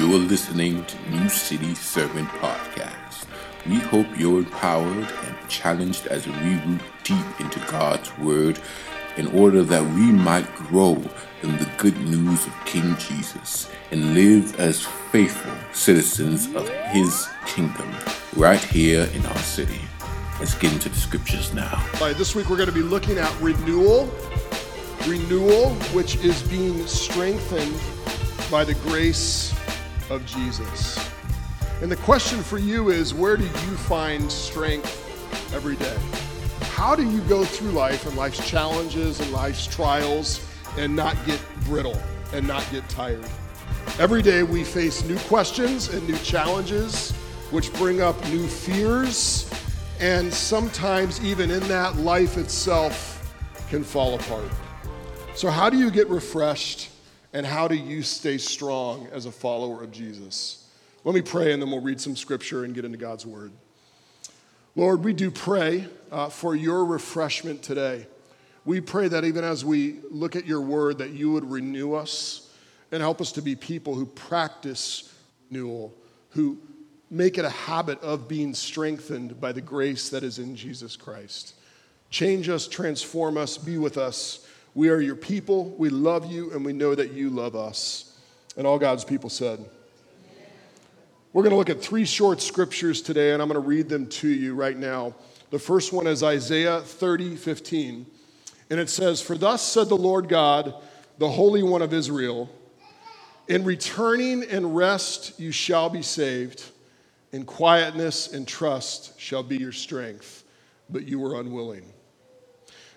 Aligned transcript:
You're 0.00 0.18
listening 0.18 0.82
to 0.86 1.10
New 1.10 1.28
City 1.28 1.74
Servant 1.74 2.26
Podcast. 2.30 3.26
We 3.66 3.74
hope 3.74 4.06
you're 4.18 4.38
empowered 4.38 5.06
and 5.06 5.48
challenged 5.50 6.06
as 6.06 6.26
we 6.26 6.32
root 6.32 6.80
deep 7.04 7.38
into 7.38 7.60
God's 7.70 8.16
Word 8.16 8.58
in 9.18 9.26
order 9.38 9.62
that 9.62 9.82
we 9.82 10.10
might 10.10 10.50
grow 10.54 10.94
in 11.42 11.54
the 11.58 11.70
good 11.76 11.98
news 11.98 12.46
of 12.46 12.64
King 12.64 12.96
Jesus 12.96 13.70
and 13.90 14.14
live 14.14 14.58
as 14.58 14.86
faithful 15.12 15.52
citizens 15.74 16.46
of 16.54 16.66
His 16.86 17.28
kingdom 17.44 17.94
right 18.36 18.64
here 18.64 19.06
in 19.12 19.26
our 19.26 19.38
city. 19.40 19.82
Let's 20.38 20.54
get 20.54 20.72
into 20.72 20.88
the 20.88 20.96
scriptures 20.96 21.52
now. 21.52 21.86
Right, 22.00 22.16
this 22.16 22.34
week 22.34 22.48
we're 22.48 22.56
going 22.56 22.70
to 22.70 22.74
be 22.74 22.80
looking 22.80 23.18
at 23.18 23.38
renewal. 23.38 24.10
Renewal, 25.06 25.74
which 25.92 26.16
is 26.24 26.42
being 26.44 26.86
strengthened 26.86 27.78
by 28.50 28.64
the 28.64 28.74
grace 28.76 29.54
of 30.10 30.26
Jesus. 30.26 30.98
And 31.80 31.90
the 31.90 31.96
question 31.96 32.42
for 32.42 32.58
you 32.58 32.90
is 32.90 33.14
where 33.14 33.36
do 33.36 33.44
you 33.44 33.50
find 33.50 34.30
strength 34.30 35.54
every 35.54 35.76
day? 35.76 35.96
How 36.72 36.94
do 36.94 37.08
you 37.08 37.20
go 37.22 37.44
through 37.44 37.70
life 37.70 38.06
and 38.06 38.16
life's 38.16 38.46
challenges 38.48 39.20
and 39.20 39.32
life's 39.32 39.66
trials 39.66 40.46
and 40.76 40.94
not 40.94 41.16
get 41.24 41.40
brittle 41.64 41.98
and 42.32 42.46
not 42.46 42.66
get 42.70 42.86
tired? 42.88 43.24
Every 43.98 44.22
day 44.22 44.42
we 44.42 44.64
face 44.64 45.04
new 45.04 45.18
questions 45.20 45.88
and 45.88 46.06
new 46.06 46.18
challenges, 46.18 47.12
which 47.50 47.72
bring 47.74 48.00
up 48.00 48.22
new 48.28 48.46
fears, 48.46 49.50
and 50.00 50.32
sometimes 50.32 51.22
even 51.24 51.50
in 51.50 51.60
that, 51.68 51.96
life 51.96 52.36
itself 52.36 53.34
can 53.68 53.84
fall 53.84 54.14
apart. 54.14 54.48
So, 55.34 55.50
how 55.50 55.70
do 55.70 55.78
you 55.78 55.90
get 55.90 56.08
refreshed 56.08 56.89
and 57.32 57.46
how 57.46 57.68
do 57.68 57.74
you 57.74 58.02
stay 58.02 58.38
strong 58.38 59.06
as 59.12 59.26
a 59.26 59.32
follower 59.32 59.82
of 59.82 59.92
Jesus? 59.92 60.68
Let 61.04 61.14
me 61.14 61.22
pray 61.22 61.52
and 61.52 61.62
then 61.62 61.70
we'll 61.70 61.80
read 61.80 62.00
some 62.00 62.16
scripture 62.16 62.64
and 62.64 62.74
get 62.74 62.84
into 62.84 62.98
God's 62.98 63.24
word. 63.24 63.52
Lord, 64.76 65.04
we 65.04 65.12
do 65.12 65.30
pray 65.30 65.86
uh, 66.12 66.28
for 66.28 66.54
your 66.54 66.84
refreshment 66.84 67.62
today. 67.62 68.06
We 68.64 68.80
pray 68.80 69.08
that 69.08 69.24
even 69.24 69.42
as 69.42 69.64
we 69.64 70.00
look 70.10 70.36
at 70.36 70.46
your 70.46 70.60
word, 70.60 70.98
that 70.98 71.10
you 71.10 71.32
would 71.32 71.50
renew 71.50 71.94
us 71.94 72.50
and 72.92 73.00
help 73.00 73.20
us 73.20 73.32
to 73.32 73.42
be 73.42 73.56
people 73.56 73.94
who 73.94 74.06
practice 74.06 75.12
renewal, 75.50 75.94
who 76.30 76.58
make 77.10 77.38
it 77.38 77.44
a 77.44 77.50
habit 77.50 78.00
of 78.02 78.28
being 78.28 78.54
strengthened 78.54 79.40
by 79.40 79.52
the 79.52 79.60
grace 79.60 80.10
that 80.10 80.22
is 80.22 80.38
in 80.38 80.54
Jesus 80.54 80.96
Christ. 80.96 81.54
Change 82.10 82.48
us, 82.48 82.68
transform 82.68 83.36
us, 83.36 83.58
be 83.58 83.78
with 83.78 83.96
us. 83.96 84.46
We 84.74 84.88
are 84.90 85.00
your 85.00 85.16
people. 85.16 85.74
We 85.78 85.88
love 85.88 86.30
you, 86.30 86.52
and 86.52 86.64
we 86.64 86.72
know 86.72 86.94
that 86.94 87.12
you 87.12 87.30
love 87.30 87.56
us. 87.56 88.16
And 88.56 88.66
all 88.66 88.78
God's 88.78 89.04
people 89.04 89.30
said, 89.30 89.64
we're 91.32 91.44
going 91.44 91.52
to 91.52 91.56
look 91.56 91.70
at 91.70 91.80
three 91.80 92.04
short 92.04 92.42
scriptures 92.42 93.00
today, 93.00 93.32
and 93.32 93.40
I'm 93.40 93.46
going 93.46 93.60
to 93.60 93.66
read 93.66 93.88
them 93.88 94.08
to 94.08 94.28
you 94.28 94.54
right 94.54 94.76
now. 94.76 95.14
The 95.50 95.60
first 95.60 95.92
one 95.92 96.08
is 96.08 96.24
Isaiah 96.24 96.80
30, 96.80 97.36
15. 97.36 98.04
And 98.68 98.80
it 98.80 98.88
says, 98.88 99.22
For 99.22 99.38
thus 99.38 99.62
said 99.62 99.88
the 99.88 99.96
Lord 99.96 100.28
God, 100.28 100.74
the 101.18 101.28
Holy 101.28 101.62
One 101.62 101.82
of 101.82 101.94
Israel, 101.94 102.50
in 103.46 103.62
returning 103.62 104.42
and 104.42 104.74
rest 104.74 105.38
you 105.38 105.52
shall 105.52 105.88
be 105.88 106.02
saved, 106.02 106.64
in 107.30 107.44
quietness 107.44 108.32
and 108.32 108.46
trust 108.46 109.18
shall 109.20 109.44
be 109.44 109.56
your 109.56 109.70
strength, 109.70 110.42
but 110.88 111.06
you 111.06 111.20
were 111.20 111.38
unwilling. 111.40 111.84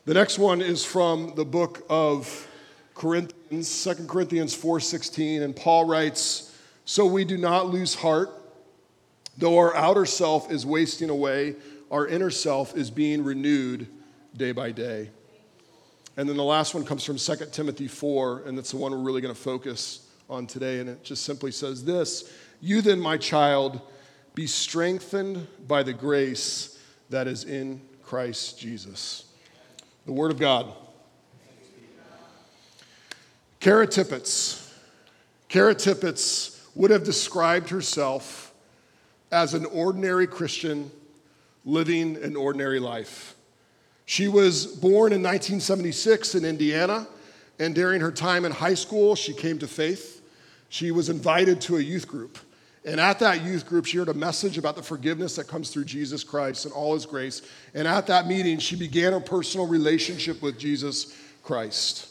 The 0.05 0.13
next 0.13 0.37
one 0.37 0.61
is 0.61 0.83
from 0.83 1.33
the 1.35 1.45
book 1.45 1.85
of 1.89 2.47
Corinthians, 2.93 3.69
2 3.69 4.05
Corinthians 4.07 4.53
4:16, 4.53 5.41
and 5.41 5.55
Paul 5.55 5.85
writes, 5.85 6.51
so 6.83 7.05
we 7.05 7.23
do 7.23 7.37
not 7.37 7.69
lose 7.69 7.95
heart. 7.95 8.29
Though 9.37 9.57
our 9.57 9.73
outer 9.73 10.05
self 10.05 10.51
is 10.51 10.65
wasting 10.65 11.09
away, 11.09 11.55
our 11.89 12.05
inner 12.05 12.29
self 12.29 12.75
is 12.75 12.91
being 12.91 13.23
renewed 13.23 13.87
day 14.35 14.51
by 14.51 14.71
day. 14.71 15.09
And 16.17 16.27
then 16.27 16.35
the 16.35 16.43
last 16.43 16.75
one 16.75 16.83
comes 16.83 17.05
from 17.05 17.17
2 17.17 17.45
Timothy 17.53 17.87
4, 17.87 18.43
and 18.45 18.57
that's 18.57 18.71
the 18.71 18.77
one 18.77 18.91
we're 18.91 18.97
really 18.97 19.21
going 19.21 19.33
to 19.33 19.39
focus 19.39 20.05
on 20.29 20.45
today. 20.47 20.79
And 20.79 20.89
it 20.89 21.03
just 21.03 21.23
simply 21.23 21.51
says 21.51 21.85
this 21.85 22.29
You 22.59 22.81
then, 22.81 22.99
my 22.99 23.15
child, 23.15 23.79
be 24.35 24.47
strengthened 24.47 25.47
by 25.65 25.81
the 25.81 25.93
grace 25.93 26.77
that 27.09 27.25
is 27.25 27.45
in 27.45 27.81
Christ 28.03 28.59
Jesus. 28.59 29.32
The 30.05 30.11
Word 30.11 30.31
of 30.31 30.39
God. 30.39 30.73
Kara 33.61 33.87
Tippett. 33.87 34.69
Kara 35.47 35.73
Tippett 35.73 36.59
would 36.75 36.91
have 36.91 37.05
described 37.05 37.69
herself 37.69 38.53
as 39.31 39.53
an 39.53 39.65
ordinary 39.65 40.27
Christian 40.27 40.91
living 41.63 42.17
an 42.21 42.35
ordinary 42.35 42.79
life. 42.79 43.35
She 44.05 44.27
was 44.27 44.65
born 44.65 45.13
in 45.13 45.23
1976 45.23 46.35
in 46.35 46.43
Indiana, 46.43 47.07
and 47.57 47.73
during 47.73 48.01
her 48.01 48.11
time 48.11 48.43
in 48.43 48.51
high 48.51 48.73
school, 48.73 49.15
she 49.15 49.33
came 49.33 49.57
to 49.59 49.67
faith. 49.67 50.21
She 50.67 50.91
was 50.91 51.07
invited 51.07 51.61
to 51.61 51.77
a 51.77 51.81
youth 51.81 52.09
group. 52.09 52.37
And 52.85 52.99
at 52.99 53.19
that 53.19 53.43
youth 53.43 53.65
group, 53.65 53.85
she 53.85 53.97
heard 53.97 54.09
a 54.09 54.13
message 54.13 54.57
about 54.57 54.75
the 54.75 54.83
forgiveness 54.83 55.37
that 55.37 55.47
comes 55.47 55.69
through 55.69 55.85
Jesus 55.85 56.23
Christ 56.23 56.65
and 56.65 56.73
all 56.73 56.93
his 56.93 57.05
grace. 57.05 57.41
And 57.73 57.87
at 57.87 58.07
that 58.07 58.27
meeting, 58.27 58.59
she 58.59 58.75
began 58.75 59.13
a 59.13 59.21
personal 59.21 59.67
relationship 59.67 60.41
with 60.41 60.59
Jesus 60.59 61.17
Christ. 61.43 62.09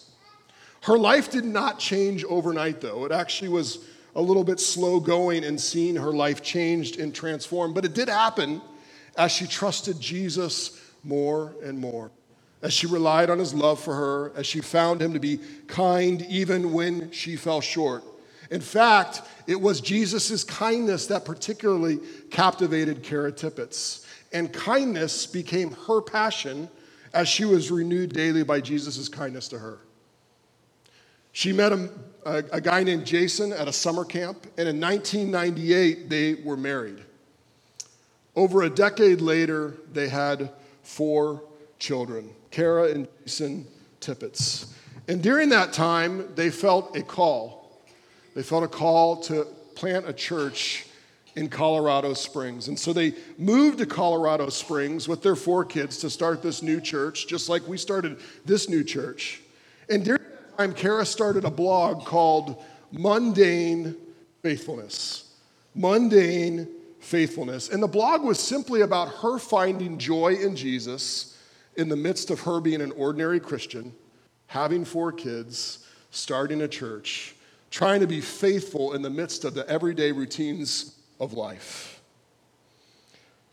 Her 0.83 0.99
life 0.99 1.31
did 1.31 1.44
not 1.44 1.78
change 1.78 2.25
overnight, 2.25 2.81
though. 2.81 3.05
It 3.05 3.12
actually 3.12 3.50
was 3.50 3.81
a 4.16 4.22
little 4.22 4.44
bit 4.44 4.60
slow 4.60 4.99
going 4.99 5.44
and 5.44 5.60
seeing 5.60 5.97
her 5.97 6.12
life 6.12 6.43
changed 6.43 6.99
and 6.99 7.15
transformed. 7.15 7.75
But 7.75 7.84
it 7.84 7.94
did 7.94 8.09
happen 8.09 8.60
as 9.16 9.31
she 9.31 9.47
trusted 9.47 10.00
Jesus 10.00 10.81
more 11.04 11.54
and 11.62 11.78
more, 11.78 12.10
as 12.62 12.72
she 12.72 12.87
relied 12.87 13.31
on 13.31 13.39
his 13.39 13.53
love 13.53 13.78
for 13.81 13.94
her, 13.94 14.33
as 14.37 14.47
she 14.47 14.60
found 14.60 15.00
him 15.03 15.12
to 15.12 15.21
be 15.21 15.39
kind 15.66 16.22
even 16.22 16.72
when 16.72 17.10
she 17.10 17.37
fell 17.37 17.60
short. 17.60 18.03
In 18.50 18.60
fact, 18.60 19.22
it 19.47 19.60
was 19.60 19.80
Jesus' 19.80 20.44
kindness 20.44 21.06
that 21.06 21.25
particularly 21.25 21.98
captivated 22.30 23.03
Kara 23.03 23.32
Tippett. 23.32 24.06
And 24.32 24.53
kindness 24.53 25.26
became 25.26 25.72
her 25.86 26.00
passion 26.00 26.69
as 27.12 27.28
she 27.28 27.44
was 27.44 27.70
renewed 27.70 28.12
daily 28.12 28.42
by 28.42 28.60
Jesus' 28.60 29.08
kindness 29.08 29.48
to 29.48 29.58
her. 29.58 29.78
She 31.32 31.53
met 31.53 31.72
a, 31.72 31.91
a, 32.25 32.36
a, 32.53 32.60
guy 32.60 32.82
named 32.82 33.06
Jason 33.06 33.53
at 33.53 33.66
a 33.66 33.72
summer 33.72 34.04
camp, 34.04 34.47
and 34.58 34.69
in 34.69 34.80
1998, 34.80 36.10
they 36.10 36.34
were 36.34 36.56
married. 36.56 37.03
Over 38.36 38.62
a 38.62 38.70
decade 38.70 39.20
later, 39.20 39.74
they 39.92 40.09
had 40.09 40.50
four 40.82 41.42
children 41.78 42.30
Kara 42.50 42.91
and 42.91 43.09
Jason 43.24 43.66
Tippett. 44.00 44.66
And 45.09 45.22
during 45.22 45.48
that 45.48 45.72
time, 45.72 46.34
they 46.34 46.50
felt 46.50 46.97
a 46.97 47.03
call. 47.03 47.61
They 48.34 48.43
felt 48.43 48.65
a 48.65 48.69
call 48.69 49.16
to 49.22 49.47
plant 49.75 50.09
a 50.09 50.12
church 50.12 50.87
in 51.34 51.48
Colorado 51.48 52.15
Springs. 52.15 52.69
And 52.69 52.78
so 52.78 52.93
they 52.93 53.15
moved 53.38 53.78
to 53.78 53.87
Colorado 53.87 54.48
Springs 54.48 55.09
with 55.09 55.22
their 55.22 55.37
four 55.37 55.65
kids 55.65 55.98
to 55.98 56.10
start 56.10 56.42
this 56.42 56.62
new 56.62 56.81
church, 56.81 57.26
just 57.26 57.48
like 57.48 57.66
we 57.66 57.78
started 57.78 58.19
this 58.44 58.69
new 58.69 58.84
church. 58.84 59.41
And 59.88 60.04
during 60.04 60.22
that 60.22 60.59
time, 60.59 60.75
Kara 60.75 61.06
started 61.06 61.44
a 61.44 61.50
blog 61.50 62.04
called 62.04 62.62
Mundane 62.92 63.97
Faithfulness. 64.42 65.32
Mundane 65.75 66.69
Faithfulness. 67.00 67.71
And 67.71 67.82
the 67.82 67.88
blog 67.88 68.22
was 68.22 68.38
simply 68.38 68.82
about 68.82 69.09
her 69.16 69.38
finding 69.38 69.98
joy 69.98 70.34
in 70.34 70.54
Jesus 70.54 71.38
in 71.76 71.88
the 71.88 71.97
midst 71.97 72.31
of 72.31 72.41
her 72.41 72.60
being 72.60 72.82
an 72.82 72.92
ordinary 72.92 73.41
Christian, 73.41 73.94
having 74.47 74.84
four 74.84 75.10
kids, 75.10 75.87
starting 76.10 76.60
a 76.60 76.69
church, 76.69 77.34
trying 77.72 78.00
to 78.00 78.06
be 78.06 78.21
faithful 78.21 78.92
in 78.92 79.01
the 79.01 79.10
midst 79.10 79.45
of 79.45 79.54
the 79.54 79.69
everyday 79.69 80.13
routines 80.13 80.95
of 81.19 81.33
life. 81.33 82.01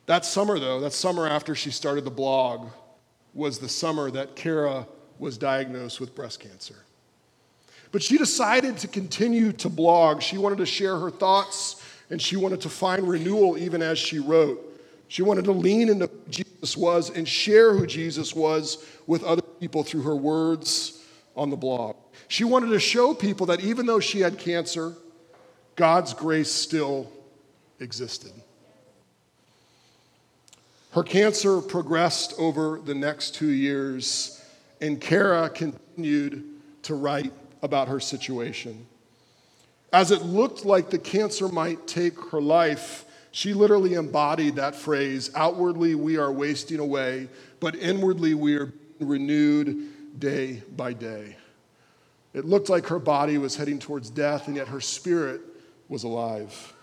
That 0.08 0.26
summer, 0.26 0.60
though, 0.60 0.82
that 0.82 0.92
summer 0.92 1.26
after 1.26 1.56
she 1.56 1.72
started 1.72 2.04
the 2.04 2.12
blog, 2.12 2.68
was 3.34 3.60
the 3.60 3.70
summer 3.70 4.12
that 4.12 4.36
Kara 4.36 4.86
was 5.20 5.38
diagnosed 5.38 6.02
with 6.02 6.14
breast 6.16 6.42
cancer. 6.42 6.76
But 7.92 8.04
she 8.04 8.18
decided 8.18 8.78
to 8.80 8.88
continue 8.88 9.54
to 9.54 9.70
blog. 9.70 10.22
She 10.22 10.38
wanted 10.38 10.58
to 10.58 10.66
share 10.66 11.00
her 11.00 11.10
thoughts 11.10 11.82
and 12.10 12.22
she 12.22 12.36
wanted 12.36 12.62
to 12.62 12.70
find 12.70 13.08
renewal 13.08 13.58
even 13.58 13.82
as 13.82 13.98
she 13.98 14.20
wrote. 14.20 14.66
She 15.08 15.22
wanted 15.22 15.46
to 15.46 15.52
lean 15.52 15.90
into 15.90 16.08
who 16.08 16.30
Jesus 16.30 16.76
was 16.76 17.10
and 17.10 17.28
share 17.28 17.74
who 17.74 17.88
Jesus 17.88 18.36
was 18.36 18.86
with 19.08 19.24
other 19.24 19.42
people 19.42 19.84
through 19.84 20.02
her 20.02 20.16
words 20.16 20.99
on 21.40 21.50
the 21.50 21.56
blog. 21.56 21.96
She 22.28 22.44
wanted 22.44 22.70
to 22.72 22.80
show 22.80 23.14
people 23.14 23.46
that 23.48 23.62
even 23.62 23.86
though 23.86 24.02
she 24.02 24.20
had 24.20 24.38
cancer, 24.38 24.94
God's 25.78 26.14
grace 26.14 26.52
still 26.52 27.10
existed. 27.80 28.34
Her 30.92 31.04
cancer 31.04 31.62
progressed 31.62 32.34
over 32.38 32.82
the 32.84 32.94
next 32.94 33.36
two 33.36 33.52
years, 33.52 34.44
and 34.82 35.00
Kara 35.00 35.50
continued 35.50 36.44
to 36.84 36.96
write 36.96 37.32
about 37.62 37.88
her 37.88 38.02
situation. 38.02 38.86
As 39.94 40.12
it 40.12 40.24
looked 40.24 40.66
like 40.66 40.90
the 40.90 41.00
cancer 41.00 41.48
might 41.48 41.88
take 41.88 42.20
her 42.32 42.42
life, 42.42 43.06
she 43.32 43.54
literally 43.54 43.94
embodied 43.94 44.56
that 44.58 44.76
phrase 44.76 45.32
outwardly, 45.36 45.96
we 45.96 46.18
are 46.18 46.32
wasting 46.32 46.80
away, 46.80 47.30
but 47.62 47.76
inwardly, 47.76 48.34
we 48.34 48.58
are 48.58 48.74
renewed 49.00 49.94
day 50.20 50.64
by 50.76 50.94
day. 50.94 51.36
It 52.34 52.46
looked 52.46 52.70
like 52.70 52.88
her 52.88 53.00
body 53.00 53.38
was 53.38 53.56
heading 53.56 53.80
towards 53.80 54.10
death, 54.10 54.48
and 54.48 54.56
yet 54.56 54.68
her 54.68 54.82
spirit 54.82 55.42
was 55.88 56.04
alive. 56.04 56.74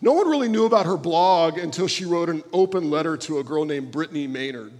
No 0.00 0.12
one 0.12 0.28
really 0.28 0.48
knew 0.48 0.64
about 0.64 0.86
her 0.86 0.96
blog 0.96 1.58
until 1.58 1.86
she 1.86 2.04
wrote 2.04 2.28
an 2.28 2.42
open 2.52 2.90
letter 2.90 3.16
to 3.18 3.38
a 3.38 3.44
girl 3.44 3.64
named 3.64 3.92
Brittany 3.92 4.26
Maynard. 4.26 4.72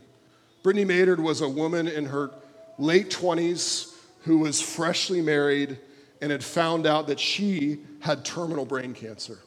Brittany 0.63 0.85
Maynard 0.85 1.21
was 1.21 1.41
a 1.41 1.49
woman 1.49 1.87
in 1.87 2.07
her 2.07 2.31
late 2.79 3.11
20s 3.11 3.95
who 4.23 4.39
was 4.39 4.61
freshly 4.61 5.21
married 5.21 5.79
and 6.21 6.33
had 6.33 6.43
found 6.43 6.87
out 6.87 7.09
that 7.09 7.21
she 7.21 7.81
had 8.01 8.25
terminal 8.25 8.65
brain 8.65 8.95
cancer. 8.95 9.39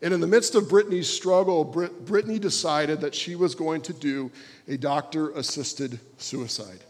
And 0.00 0.14
in 0.14 0.20
the 0.20 0.26
midst 0.26 0.54
of 0.54 0.68
Brittany's 0.68 1.08
struggle, 1.08 1.64
Brittany 1.64 2.38
decided 2.38 3.00
that 3.00 3.14
she 3.14 3.34
was 3.34 3.54
going 3.54 3.82
to 3.82 3.92
do 3.92 4.30
a 4.68 4.76
doctor 4.76 5.30
assisted 5.30 5.98
suicide. 6.18 6.84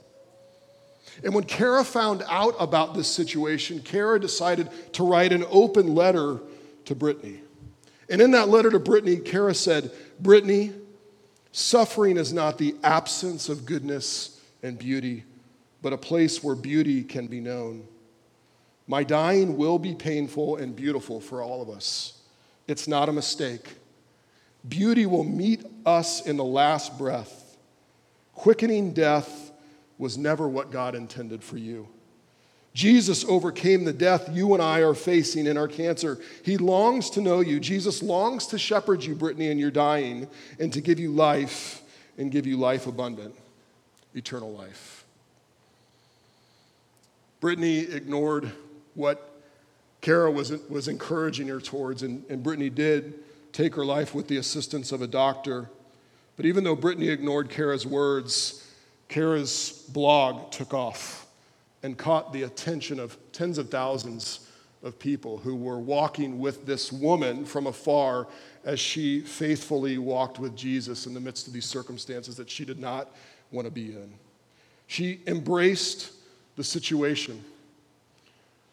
And 1.25 1.35
when 1.35 1.45
Kara 1.45 1.85
found 1.85 2.25
out 2.29 2.55
about 2.59 2.95
this 2.95 3.09
situation, 3.09 3.81
Kara 3.81 4.21
decided 4.21 4.71
to 4.95 5.05
write 5.05 5.33
an 5.33 5.45
open 5.51 5.95
letter 5.95 6.41
to 6.85 6.95
Brittany. 6.95 7.41
And 8.09 8.21
in 8.23 8.31
that 8.33 8.49
letter 8.49 8.71
to 8.71 8.79
Brittany, 8.79 9.17
Kara 9.17 9.55
said, 9.55 9.91
Brittany, 10.21 10.73
suffering 11.53 12.17
is 12.17 12.33
not 12.33 12.59
the 12.59 12.75
absence 12.83 13.49
of 13.49 13.67
goodness 13.67 14.41
and 14.63 14.79
beauty, 14.79 15.25
but 15.83 15.93
a 15.93 15.99
place 15.99 16.43
where 16.43 16.55
beauty 16.55 17.03
can 17.03 17.27
be 17.27 17.41
known. 17.41 17.87
My 18.87 19.05
dying 19.05 19.59
will 19.59 19.79
be 19.79 19.95
painful 19.95 20.57
and 20.57 20.75
beautiful 20.75 21.21
for 21.21 21.43
all 21.43 21.61
of 21.61 21.69
us. 21.69 22.15
It's 22.67 22.89
not 22.89 23.09
a 23.09 23.13
mistake. 23.13 23.75
Beauty 24.67 25.07
will 25.07 25.25
meet 25.25 25.65
us 25.85 26.27
in 26.27 26.37
the 26.37 26.45
last 26.45 26.97
breath. 26.99 27.57
Quickening 28.33 28.93
death 28.93 29.48
was 29.99 30.17
never 30.17 30.49
what 30.49 30.71
God 30.71 30.95
intended 30.95 31.43
for 31.43 31.59
you. 31.59 31.89
Jesus 32.75 33.25
overcame 33.25 33.85
the 33.85 33.93
death 33.93 34.29
you 34.33 34.55
and 34.55 34.63
I 34.63 34.81
are 34.81 34.95
facing 34.95 35.47
in 35.47 35.59
our 35.59 35.67
cancer. 35.67 36.19
He 36.45 36.57
longs 36.57 37.11
to 37.11 37.21
know 37.21 37.41
you. 37.41 37.59
Jesus 37.59 38.03
longs 38.03 38.47
to 38.47 38.59
shepherd 38.59 39.03
you, 39.03 39.17
Brittany, 39.17 39.51
in 39.51 39.59
your 39.59 39.73
dying, 39.73 40.29
and 40.61 40.73
to 40.73 40.81
give 40.81 41.01
you 41.01 41.11
life 41.11 41.83
and 42.17 42.31
give 42.31 42.47
you 42.47 42.57
life 42.57 42.87
abundant, 42.87 43.35
eternal 44.15 44.53
life. 44.53 45.05
Brittany 47.41 47.79
ignored 47.79 48.53
what 48.95 49.41
Kara 50.01 50.31
was, 50.31 50.51
was 50.69 50.89
encouraging 50.89 51.49
her 51.49 51.61
towards, 51.61 52.03
and, 52.03 52.25
and 52.29 52.43
Brittany 52.43 52.71
did 52.71 53.15
take 53.53 53.75
her 53.75 53.85
life 53.85 54.15
with 54.15 54.29
the 54.29 54.37
assistance 54.37 54.93
of 54.93 55.03
a 55.03 55.07
doctor. 55.07 55.69
But 56.37 56.47
even 56.47 56.63
though 56.63 56.77
Brittany 56.77 57.09
ignored 57.09 57.51
Kara's 57.51 57.87
words, 57.87 58.65
Kara's 59.09 59.85
blog 59.93 60.51
took 60.53 60.75
off 60.75 61.27
and 61.83 61.97
caught 61.97 62.33
the 62.33 62.43
attention 62.43 63.01
of 63.01 63.17
tens 63.33 63.59
of 63.59 63.71
thousands 63.71 64.49
of 64.83 64.99
people 64.99 65.39
who 65.39 65.57
were 65.57 65.79
walking 65.79 66.39
with 66.39 66.67
this 66.67 66.93
woman 66.93 67.45
from 67.45 67.67
afar 67.67 68.29
as 68.65 68.79
she 68.79 69.21
faithfully 69.21 69.99
walked 69.99 70.39
with 70.39 70.55
Jesus 70.55 71.07
in 71.07 71.15
the 71.15 71.21
midst 71.21 71.47
of 71.47 71.53
these 71.53 71.65
circumstances 71.65 72.37
that 72.37 72.51
she 72.51 72.65
did 72.65 72.79
not 72.79 73.11
want 73.51 73.65
to 73.65 73.71
be 73.71 73.93
in. 73.93 74.13
She 74.87 75.21
embraced 75.27 76.13
the 76.57 76.65
situation, 76.65 77.43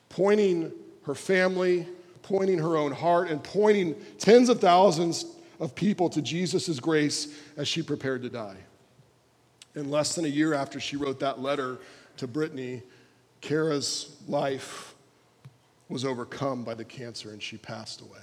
pointing 0.09 0.71
her 1.05 1.15
family, 1.15 1.87
pointing 2.23 2.59
her 2.59 2.77
own 2.77 2.91
heart, 2.91 3.29
and 3.29 3.43
pointing 3.43 3.95
tens 4.17 4.49
of 4.49 4.59
thousands 4.59 5.25
of 5.59 5.75
people 5.75 6.09
to 6.09 6.21
Jesus' 6.21 6.79
grace 6.79 7.39
as 7.57 7.67
she 7.67 7.81
prepared 7.81 8.23
to 8.23 8.29
die. 8.29 8.57
In 9.75 9.91
less 9.91 10.15
than 10.15 10.25
a 10.25 10.29
year 10.29 10.53
after 10.53 10.79
she 10.79 10.95
wrote 10.95 11.19
that 11.19 11.41
letter 11.41 11.79
to 12.17 12.27
Brittany, 12.27 12.81
Kara's 13.41 14.15
life 14.27 14.95
was 15.89 16.05
overcome 16.05 16.63
by 16.63 16.73
the 16.73 16.85
cancer 16.85 17.31
and 17.31 17.43
she 17.43 17.57
passed 17.57 18.01
away. 18.01 18.19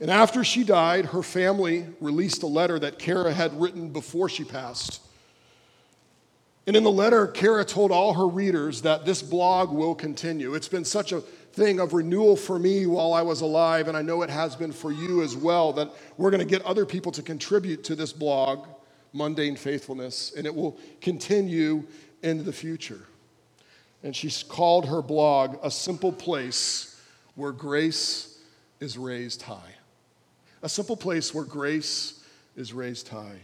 And 0.00 0.10
after 0.10 0.42
she 0.42 0.64
died, 0.64 1.06
her 1.06 1.22
family 1.22 1.86
released 2.00 2.42
a 2.42 2.46
letter 2.46 2.78
that 2.78 2.98
Kara 2.98 3.32
had 3.32 3.58
written 3.60 3.90
before 3.90 4.28
she 4.28 4.44
passed. 4.44 5.00
And 6.66 6.74
in 6.74 6.82
the 6.82 6.90
letter, 6.90 7.26
Kara 7.26 7.64
told 7.64 7.92
all 7.92 8.14
her 8.14 8.26
readers 8.26 8.82
that 8.82 9.04
this 9.04 9.22
blog 9.22 9.70
will 9.70 9.94
continue. 9.94 10.54
It's 10.54 10.68
been 10.68 10.84
such 10.84 11.12
a 11.12 11.22
thing 11.54 11.80
of 11.80 11.92
renewal 11.92 12.36
for 12.36 12.58
me 12.58 12.86
while 12.86 13.12
I 13.12 13.22
was 13.22 13.40
alive, 13.40 13.88
and 13.88 13.96
I 13.96 14.02
know 14.02 14.22
it 14.22 14.30
has 14.30 14.56
been 14.56 14.72
for 14.72 14.90
you 14.90 15.22
as 15.22 15.36
well, 15.36 15.72
that 15.74 15.90
we're 16.16 16.30
going 16.30 16.40
to 16.40 16.46
get 16.46 16.62
other 16.62 16.84
people 16.84 17.12
to 17.12 17.22
contribute 17.22 17.84
to 17.84 17.94
this 17.94 18.12
blog, 18.12 18.66
Mundane 19.12 19.56
Faithfulness, 19.56 20.32
and 20.36 20.46
it 20.46 20.54
will 20.54 20.78
continue 21.00 21.84
into 22.22 22.42
the 22.42 22.52
future. 22.52 23.02
And 24.02 24.14
she's 24.14 24.42
called 24.42 24.86
her 24.88 25.00
blog 25.00 25.58
A 25.62 25.70
Simple 25.70 26.12
Place 26.12 27.00
Where 27.36 27.52
Grace 27.52 28.38
is 28.80 28.98
Raised 28.98 29.42
High. 29.42 29.74
A 30.62 30.68
simple 30.68 30.96
place 30.96 31.34
where 31.34 31.44
grace 31.44 32.24
is 32.56 32.72
raised 32.72 33.08
high. 33.08 33.38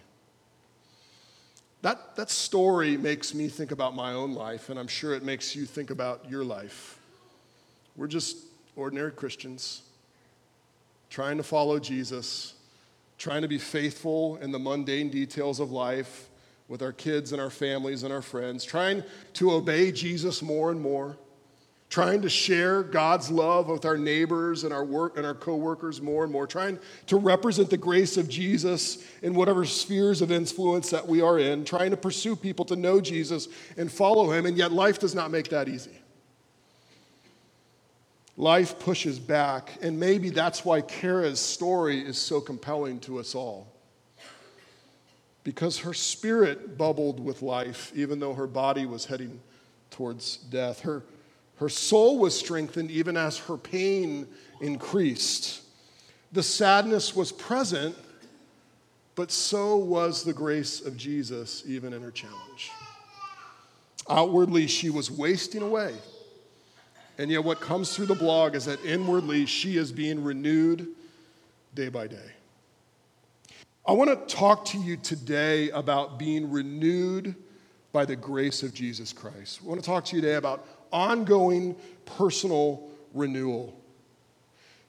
That, 1.82 2.16
that 2.16 2.30
story 2.30 2.96
makes 2.96 3.34
me 3.34 3.48
think 3.48 3.72
about 3.72 3.94
my 3.94 4.12
own 4.12 4.32
life, 4.32 4.70
and 4.70 4.78
I'm 4.78 4.88
sure 4.88 5.14
it 5.14 5.22
makes 5.22 5.56
you 5.56 5.66
think 5.66 5.90
about 5.90 6.30
your 6.30 6.44
life. 6.44 6.99
We're 8.00 8.06
just 8.06 8.38
ordinary 8.76 9.12
Christians 9.12 9.82
trying 11.10 11.36
to 11.36 11.42
follow 11.42 11.78
Jesus, 11.78 12.54
trying 13.18 13.42
to 13.42 13.48
be 13.48 13.58
faithful 13.58 14.36
in 14.36 14.52
the 14.52 14.58
mundane 14.58 15.10
details 15.10 15.60
of 15.60 15.70
life 15.70 16.30
with 16.66 16.80
our 16.80 16.92
kids 16.92 17.32
and 17.32 17.42
our 17.42 17.50
families 17.50 18.02
and 18.02 18.10
our 18.10 18.22
friends, 18.22 18.64
trying 18.64 19.04
to 19.34 19.50
obey 19.50 19.92
Jesus 19.92 20.40
more 20.40 20.70
and 20.70 20.80
more, 20.80 21.18
trying 21.90 22.22
to 22.22 22.30
share 22.30 22.82
God's 22.82 23.30
love 23.30 23.68
with 23.68 23.84
our 23.84 23.98
neighbors 23.98 24.64
and 24.64 24.72
our 24.72 24.84
work 24.84 25.18
and 25.18 25.26
our 25.26 25.34
coworkers 25.34 26.00
more 26.00 26.24
and 26.24 26.32
more, 26.32 26.46
trying 26.46 26.78
to 27.08 27.18
represent 27.18 27.68
the 27.68 27.76
grace 27.76 28.16
of 28.16 28.30
Jesus 28.30 29.04
in 29.20 29.34
whatever 29.34 29.66
spheres 29.66 30.22
of 30.22 30.32
influence 30.32 30.88
that 30.88 31.06
we 31.06 31.20
are 31.20 31.38
in, 31.38 31.66
trying 31.66 31.90
to 31.90 31.98
pursue 31.98 32.34
people 32.34 32.64
to 32.64 32.76
know 32.76 32.98
Jesus 32.98 33.48
and 33.76 33.92
follow 33.92 34.30
him, 34.32 34.46
and 34.46 34.56
yet 34.56 34.72
life 34.72 34.98
does 34.98 35.14
not 35.14 35.30
make 35.30 35.50
that 35.50 35.68
easy. 35.68 35.99
Life 38.40 38.78
pushes 38.78 39.18
back, 39.18 39.76
and 39.82 40.00
maybe 40.00 40.30
that's 40.30 40.64
why 40.64 40.80
Kara's 40.80 41.38
story 41.38 42.00
is 42.00 42.16
so 42.16 42.40
compelling 42.40 42.98
to 43.00 43.18
us 43.18 43.34
all. 43.34 43.70
Because 45.44 45.80
her 45.80 45.92
spirit 45.92 46.78
bubbled 46.78 47.20
with 47.20 47.42
life, 47.42 47.92
even 47.94 48.18
though 48.18 48.32
her 48.32 48.46
body 48.46 48.86
was 48.86 49.04
heading 49.04 49.38
towards 49.90 50.38
death. 50.38 50.80
Her, 50.80 51.02
her 51.56 51.68
soul 51.68 52.18
was 52.18 52.34
strengthened, 52.34 52.90
even 52.90 53.14
as 53.14 53.36
her 53.40 53.58
pain 53.58 54.26
increased. 54.62 55.60
The 56.32 56.42
sadness 56.42 57.14
was 57.14 57.32
present, 57.32 57.94
but 59.16 59.30
so 59.30 59.76
was 59.76 60.24
the 60.24 60.32
grace 60.32 60.80
of 60.80 60.96
Jesus, 60.96 61.62
even 61.66 61.92
in 61.92 62.00
her 62.00 62.10
challenge. 62.10 62.70
Outwardly, 64.08 64.66
she 64.66 64.88
was 64.88 65.10
wasting 65.10 65.60
away 65.60 65.92
and 67.18 67.30
yet, 67.30 67.44
what 67.44 67.60
comes 67.60 67.94
through 67.94 68.06
the 68.06 68.14
blog 68.14 68.54
is 68.54 68.64
that 68.64 68.82
inwardly 68.84 69.46
she 69.46 69.76
is 69.76 69.92
being 69.92 70.22
renewed 70.22 70.88
day 71.74 71.88
by 71.88 72.06
day. 72.06 72.32
I 73.86 73.92
want 73.92 74.28
to 74.28 74.34
talk 74.34 74.64
to 74.66 74.78
you 74.78 74.96
today 74.96 75.70
about 75.70 76.18
being 76.18 76.50
renewed 76.50 77.34
by 77.92 78.04
the 78.04 78.16
grace 78.16 78.62
of 78.62 78.72
Jesus 78.72 79.12
Christ. 79.12 79.60
I 79.62 79.68
want 79.68 79.80
to 79.80 79.86
talk 79.86 80.04
to 80.06 80.16
you 80.16 80.22
today 80.22 80.36
about 80.36 80.66
ongoing 80.92 81.76
personal 82.06 82.88
renewal. 83.14 83.78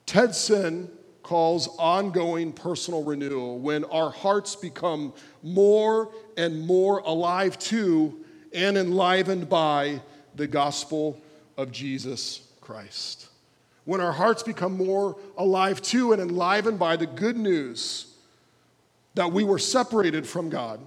Ted 0.06 0.36
Sin 0.36 0.90
calls 1.24 1.68
ongoing 1.80 2.51
personal 2.51 3.04
renewal 3.04 3.60
when 3.60 3.84
our 3.86 4.12
hearts 4.12 4.56
become 4.56 5.13
more 5.44 6.12
and 6.38 6.66
more 6.66 7.00
alive 7.00 7.58
to 7.60 8.24
and 8.54 8.78
enlivened 8.78 9.48
by 9.50 10.01
the 10.36 10.48
gospel 10.48 11.22
of 11.62 11.72
Jesus 11.72 12.48
Christ. 12.60 13.27
When 13.86 14.01
our 14.01 14.12
hearts 14.12 14.44
become 14.44 14.77
more 14.77 15.18
alive 15.38 15.82
to 15.84 16.13
and 16.13 16.22
enlivened 16.22 16.80
by 16.80 16.96
the 16.98 17.08
good 17.08 17.38
news 17.38 18.13
that 19.15 19.32
we 19.32 19.44
were 19.44 19.60
separated 19.60 20.27
from 20.27 20.50
God, 20.50 20.80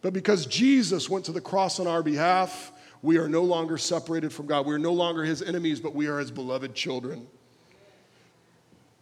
but 0.00 0.12
because 0.12 0.46
Jesus 0.46 1.08
went 1.08 1.24
to 1.26 1.32
the 1.32 1.40
cross 1.40 1.78
on 1.78 1.86
our 1.86 2.02
behalf, 2.02 2.72
we 3.02 3.18
are 3.18 3.28
no 3.28 3.42
longer 3.42 3.78
separated 3.78 4.32
from 4.32 4.46
God. 4.46 4.66
We 4.66 4.74
are 4.74 4.78
no 4.78 4.92
longer 4.92 5.24
his 5.24 5.42
enemies, 5.42 5.80
but 5.80 5.94
we 5.94 6.06
are 6.08 6.18
his 6.18 6.30
beloved 6.30 6.74
children. 6.74 7.26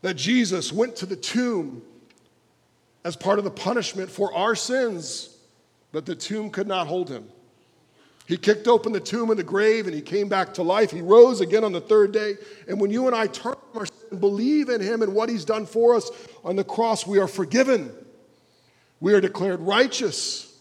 That 0.03 0.15
Jesus 0.15 0.73
went 0.73 0.97
to 0.97 1.07
the 1.07 1.17
tomb 1.17 1.83
as 3.05 3.17
part 3.17 3.39
of 3.39 3.45
the 3.45 3.51
punishment 3.51 4.11
for 4.11 4.33
our 4.35 4.55
sins, 4.55 5.37
but 5.93 6.07
the 6.07 6.15
tomb 6.15 6.51
could 6.51 6.67
not 6.67 6.87
hold 6.87 7.09
him. 7.09 7.29
He 8.31 8.37
kicked 8.37 8.69
open 8.69 8.93
the 8.93 9.01
tomb 9.01 9.31
and 9.31 9.39
the 9.41 9.43
grave 9.43 9.87
and 9.87 9.95
he 9.95 10.01
came 10.01 10.29
back 10.29 10.55
to 10.55 10.63
life. 10.63 10.93
He 10.93 11.01
rose 11.01 11.41
again 11.41 11.65
on 11.65 11.73
the 11.73 11.81
third 11.81 12.13
day. 12.13 12.35
And 12.69 12.81
when 12.81 12.93
you 12.93 13.09
and 13.09 13.17
I 13.17 13.27
turn 13.27 13.57
and 13.75 14.21
believe 14.21 14.69
in 14.69 14.81
him 14.81 15.03
and 15.03 15.17
what 15.17 15.29
he's 15.29 15.45
done 15.45 15.67
for 15.67 15.97
us 15.97 16.13
on 16.45 16.55
the 16.55 16.63
cross, 16.63 17.05
we 17.05 17.19
are 17.19 17.27
forgiven. 17.27 17.93
We 19.01 19.15
are 19.15 19.21
declared 19.21 19.59
righteous. 19.59 20.57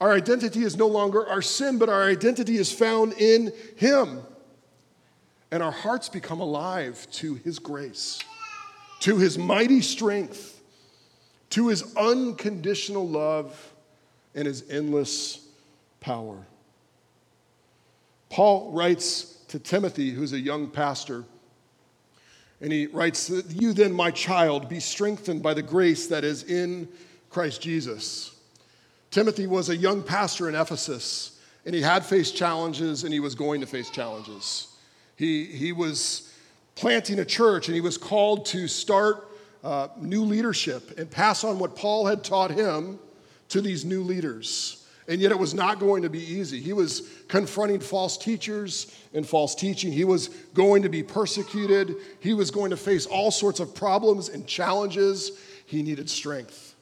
Our 0.00 0.12
identity 0.12 0.62
is 0.62 0.76
no 0.76 0.86
longer 0.86 1.26
our 1.26 1.42
sin, 1.42 1.76
but 1.76 1.88
our 1.88 2.04
identity 2.04 2.56
is 2.56 2.70
found 2.70 3.14
in 3.14 3.52
him. 3.74 4.20
And 5.50 5.64
our 5.64 5.72
hearts 5.72 6.08
become 6.08 6.38
alive 6.38 7.04
to 7.14 7.34
his 7.34 7.58
grace, 7.58 8.20
to 9.00 9.16
his 9.16 9.36
mighty 9.36 9.80
strength, 9.80 10.62
to 11.50 11.66
his 11.66 11.96
unconditional 11.96 13.08
love, 13.08 13.74
and 14.36 14.46
his 14.46 14.70
endless 14.70 15.44
power. 15.98 16.46
Paul 18.30 18.70
writes 18.72 19.24
to 19.48 19.58
Timothy, 19.58 20.10
who's 20.10 20.32
a 20.32 20.38
young 20.38 20.68
pastor, 20.68 21.24
and 22.60 22.72
he 22.72 22.86
writes, 22.86 23.30
You 23.48 23.72
then, 23.72 23.92
my 23.92 24.10
child, 24.10 24.68
be 24.68 24.80
strengthened 24.80 25.42
by 25.42 25.54
the 25.54 25.62
grace 25.62 26.06
that 26.06 26.24
is 26.24 26.44
in 26.44 26.88
Christ 27.28 27.60
Jesus. 27.60 28.34
Timothy 29.10 29.46
was 29.46 29.68
a 29.68 29.76
young 29.76 30.02
pastor 30.02 30.48
in 30.48 30.54
Ephesus, 30.54 31.40
and 31.66 31.74
he 31.74 31.80
had 31.80 32.04
faced 32.04 32.36
challenges, 32.36 33.02
and 33.02 33.12
he 33.12 33.20
was 33.20 33.34
going 33.34 33.60
to 33.60 33.66
face 33.66 33.90
challenges. 33.90 34.68
He, 35.16 35.44
he 35.46 35.72
was 35.72 36.32
planting 36.76 37.18
a 37.18 37.24
church, 37.24 37.66
and 37.68 37.74
he 37.74 37.80
was 37.80 37.98
called 37.98 38.46
to 38.46 38.68
start 38.68 39.28
uh, 39.64 39.88
new 39.98 40.24
leadership 40.24 40.98
and 40.98 41.10
pass 41.10 41.44
on 41.44 41.58
what 41.58 41.74
Paul 41.74 42.06
had 42.06 42.22
taught 42.22 42.50
him 42.50 42.98
to 43.48 43.60
these 43.60 43.84
new 43.84 44.02
leaders. 44.02 44.79
And 45.10 45.20
yet 45.20 45.32
it 45.32 45.38
was 45.38 45.54
not 45.54 45.80
going 45.80 46.04
to 46.04 46.08
be 46.08 46.20
easy. 46.20 46.60
He 46.60 46.72
was 46.72 47.02
confronting 47.26 47.80
false 47.80 48.16
teachers 48.16 48.96
and 49.12 49.26
false 49.26 49.56
teaching. 49.56 49.90
He 49.90 50.04
was 50.04 50.28
going 50.54 50.84
to 50.84 50.88
be 50.88 51.02
persecuted. 51.02 51.96
He 52.20 52.32
was 52.32 52.52
going 52.52 52.70
to 52.70 52.76
face 52.76 53.06
all 53.06 53.32
sorts 53.32 53.58
of 53.58 53.74
problems 53.74 54.28
and 54.28 54.46
challenges. 54.46 55.32
He 55.66 55.82
needed 55.82 56.08
strength. 56.08 56.76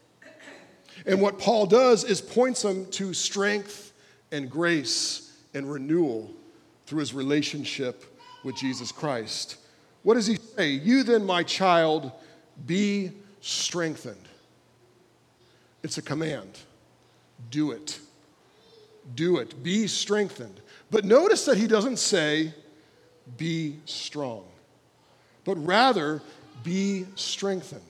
And 1.06 1.22
what 1.22 1.38
Paul 1.38 1.64
does 1.64 2.04
is 2.04 2.20
points 2.20 2.62
him 2.62 2.84
to 2.90 3.14
strength 3.14 3.94
and 4.30 4.50
grace 4.50 5.34
and 5.54 5.72
renewal 5.72 6.30
through 6.84 6.98
his 6.98 7.14
relationship 7.14 8.04
with 8.44 8.56
Jesus 8.56 8.92
Christ. 8.92 9.56
What 10.02 10.14
does 10.14 10.26
he 10.26 10.36
say? 10.36 10.68
You 10.68 11.02
then, 11.02 11.24
my 11.24 11.44
child, 11.44 12.12
be 12.66 13.12
strengthened. 13.40 14.28
It's 15.82 15.96
a 15.96 16.02
command. 16.02 16.58
Do 17.50 17.70
it 17.70 18.00
do 19.14 19.38
it, 19.38 19.62
be 19.62 19.86
strengthened. 19.86 20.60
But 20.90 21.04
notice 21.04 21.44
that 21.44 21.58
he 21.58 21.66
doesn't 21.66 21.98
say, 21.98 22.52
be 23.36 23.78
strong, 23.84 24.44
but 25.44 25.54
rather, 25.64 26.22
be 26.64 27.06
strengthened. 27.14 27.82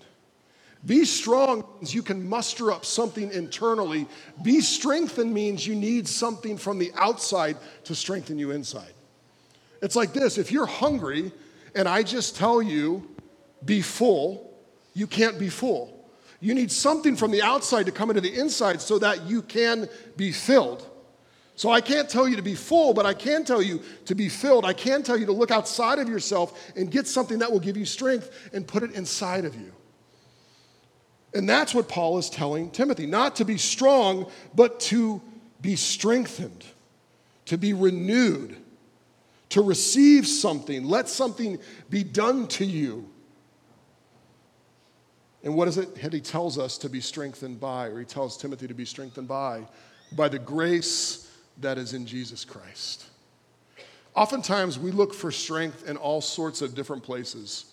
Be 0.87 1.05
strong 1.05 1.65
means 1.75 1.93
you 1.95 2.03
can 2.03 2.29
muster 2.29 2.71
up 2.71 2.85
something 2.85 3.33
internally. 3.33 4.07
Be 4.43 4.61
strengthened 4.61 5.33
means 5.35 5.67
you 5.67 5.75
need 5.75 6.07
something 6.07 6.57
from 6.57 6.79
the 6.79 6.93
outside 6.95 7.57
to 7.85 7.95
strengthen 7.95 8.39
you 8.39 8.53
inside. 8.53 8.93
It's 9.83 9.97
like 9.97 10.13
this 10.13 10.39
if 10.39 10.53
you're 10.53 10.67
hungry 10.67 11.33
and 11.75 11.89
I 11.89 12.03
just 12.03 12.37
tell 12.37 12.63
you, 12.63 13.09
be 13.65 13.83
full, 13.83 14.53
you 14.95 15.07
can't 15.07 15.39
be 15.39 15.49
full. 15.49 15.95
You 16.41 16.55
need 16.55 16.71
something 16.71 17.17
from 17.17 17.33
the 17.33 17.43
outside 17.43 17.87
to 17.87 17.93
come 17.93 18.11
into 18.11 18.21
the 18.21 18.39
inside 18.39 18.81
so 18.81 18.99
that 19.01 19.27
you 19.27 19.43
can 19.43 19.89
be 20.17 20.31
filled. 20.31 20.88
So 21.59 21.71
I 21.73 21.81
can't 21.81 22.09
tell 22.09 22.29
you 22.29 22.37
to 22.37 22.43
be 22.43 22.55
full, 22.55 22.95
but 22.95 23.05
I 23.05 23.15
can 23.15 23.45
tell 23.45 23.61
you 23.61 23.83
to 24.05 24.15
be 24.15 24.29
filled. 24.29 24.65
I 24.65 24.73
can 24.73 25.03
tell 25.03 25.17
you 25.17 25.27
to 25.27 25.33
look 25.33 25.51
outside 25.51 25.99
of 25.99 26.09
yourself 26.09 26.57
and 26.77 26.89
get 26.89 27.09
something 27.09 27.41
that 27.41 27.51
will 27.51 27.59
give 27.59 27.77
you 27.77 27.85
strength 27.85 28.31
and 28.53 28.65
put 28.65 28.85
it 28.85 28.93
inside 28.93 29.45
of 29.45 29.57
you. 29.57 29.73
And 31.35 31.49
that's 31.49 31.75
what 31.75 31.89
Paul 31.89 32.17
is 32.19 32.31
telling 32.31 32.71
Timothy 32.71 33.07
not 33.07 33.35
to 33.37 33.45
be 33.45 33.59
strong, 33.59 34.31
but 34.55 34.79
to 34.83 35.21
be 35.61 35.75
strengthened, 35.75 36.65
to 37.47 37.59
be 37.59 37.73
renewed, 37.73 38.57
to 39.49 39.61
receive 39.61 40.29
something. 40.29 40.85
Let 40.85 41.09
something 41.09 41.59
be 41.91 42.05
done 42.05 42.47
to 42.47 42.65
you. 42.65 43.11
And 45.43 45.57
what 45.57 45.67
is 45.67 45.77
it 45.77 46.01
that 46.03 46.13
he 46.13 46.21
tells 46.21 46.57
us 46.57 46.79
to 46.79 46.89
be 46.89 47.01
strengthened 47.01 47.59
by, 47.59 47.89
or 47.89 47.99
he 47.99 48.05
tells 48.05 48.37
Timothy 48.37 48.69
to 48.69 48.75
be 48.75 48.85
strengthened 48.85 49.27
by? 49.27 49.67
By 50.13 50.29
the 50.29 50.39
grace 50.39 51.25
that 51.61 51.79
is 51.79 51.95
in 51.95 52.07
Jesus 52.07 52.45
Christ. 52.45 53.07
Oftentimes, 54.15 54.79
we 54.79 54.91
look 54.91 55.15
for 55.15 55.31
strength 55.31 55.89
in 55.89 55.97
all 55.97 56.21
sorts 56.21 56.63
of 56.63 56.75
different 56.75 57.03
places. 57.03 57.67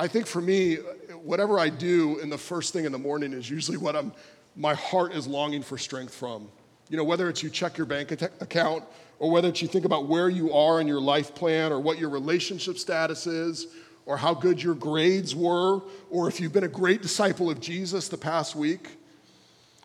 I 0.00 0.06
think 0.06 0.26
for 0.26 0.40
me, 0.40 0.76
whatever 1.22 1.58
I 1.58 1.68
do 1.68 2.18
in 2.20 2.30
the 2.30 2.38
first 2.38 2.72
thing 2.72 2.84
in 2.84 2.92
the 2.92 2.98
morning 2.98 3.32
is 3.32 3.50
usually 3.50 3.76
what 3.76 3.96
I'm, 3.96 4.12
my 4.56 4.74
heart 4.74 5.12
is 5.12 5.26
longing 5.26 5.62
for 5.62 5.76
strength 5.76 6.14
from. 6.14 6.48
You 6.88 6.96
know, 6.96 7.04
whether 7.04 7.28
it's 7.28 7.42
you 7.42 7.50
check 7.50 7.76
your 7.76 7.86
bank 7.86 8.12
account, 8.12 8.84
or 9.18 9.30
whether 9.30 9.48
it's 9.48 9.60
you 9.60 9.68
think 9.68 9.84
about 9.84 10.06
where 10.06 10.28
you 10.28 10.52
are 10.52 10.80
in 10.80 10.86
your 10.86 11.00
life 11.00 11.34
plan, 11.34 11.72
or 11.72 11.80
what 11.80 11.98
your 11.98 12.08
relationship 12.08 12.78
status 12.78 13.26
is, 13.26 13.66
or 14.06 14.16
how 14.16 14.32
good 14.32 14.62
your 14.62 14.74
grades 14.74 15.34
were, 15.34 15.82
or 16.10 16.28
if 16.28 16.40
you've 16.40 16.52
been 16.52 16.64
a 16.64 16.68
great 16.68 17.02
disciple 17.02 17.50
of 17.50 17.60
Jesus 17.60 18.08
the 18.08 18.16
past 18.16 18.56
week. 18.56 18.88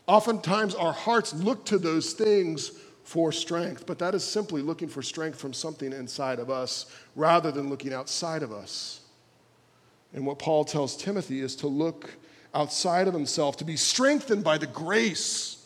Oftentimes, 0.08 0.76
our 0.76 0.94
hearts 0.94 1.34
look 1.34 1.66
to 1.66 1.78
those 1.78 2.14
things 2.14 2.72
for 3.14 3.32
strength, 3.32 3.86
but 3.86 4.00
that 4.00 4.16
is 4.16 4.24
simply 4.24 4.64
looking 4.64 4.88
for 4.88 5.04
strength 5.04 5.40
from 5.40 5.54
something 5.54 5.94
inside 5.94 6.40
of 6.40 6.50
us 6.50 6.88
rather 7.16 7.52
than 7.52 7.70
looking 7.70 7.94
outside 7.94 8.42
of 8.42 8.52
us. 8.52 9.02
And 10.16 10.26
what 10.26 10.40
Paul 10.40 10.66
tells 10.66 10.98
Timothy 10.98 11.40
is 11.40 11.56
to 11.58 11.68
look 11.68 12.10
outside 12.56 13.08
of 13.08 13.14
himself, 13.14 13.56
to 13.58 13.66
be 13.66 13.78
strengthened 13.78 14.44
by 14.44 14.58
the 14.58 14.66
grace. 14.66 15.64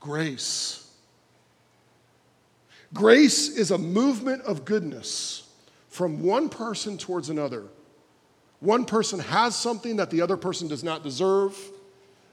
Grace. 0.00 0.90
Grace 2.94 3.50
is 3.50 3.72
a 3.72 3.76
movement 3.76 4.40
of 4.44 4.64
goodness 4.64 5.50
from 5.90 6.22
one 6.22 6.48
person 6.48 6.96
towards 6.96 7.28
another. 7.28 7.64
One 8.60 8.86
person 8.86 9.18
has 9.18 9.54
something 9.54 9.96
that 9.96 10.08
the 10.08 10.22
other 10.22 10.38
person 10.38 10.66
does 10.66 10.82
not 10.82 11.02
deserve. 11.02 11.58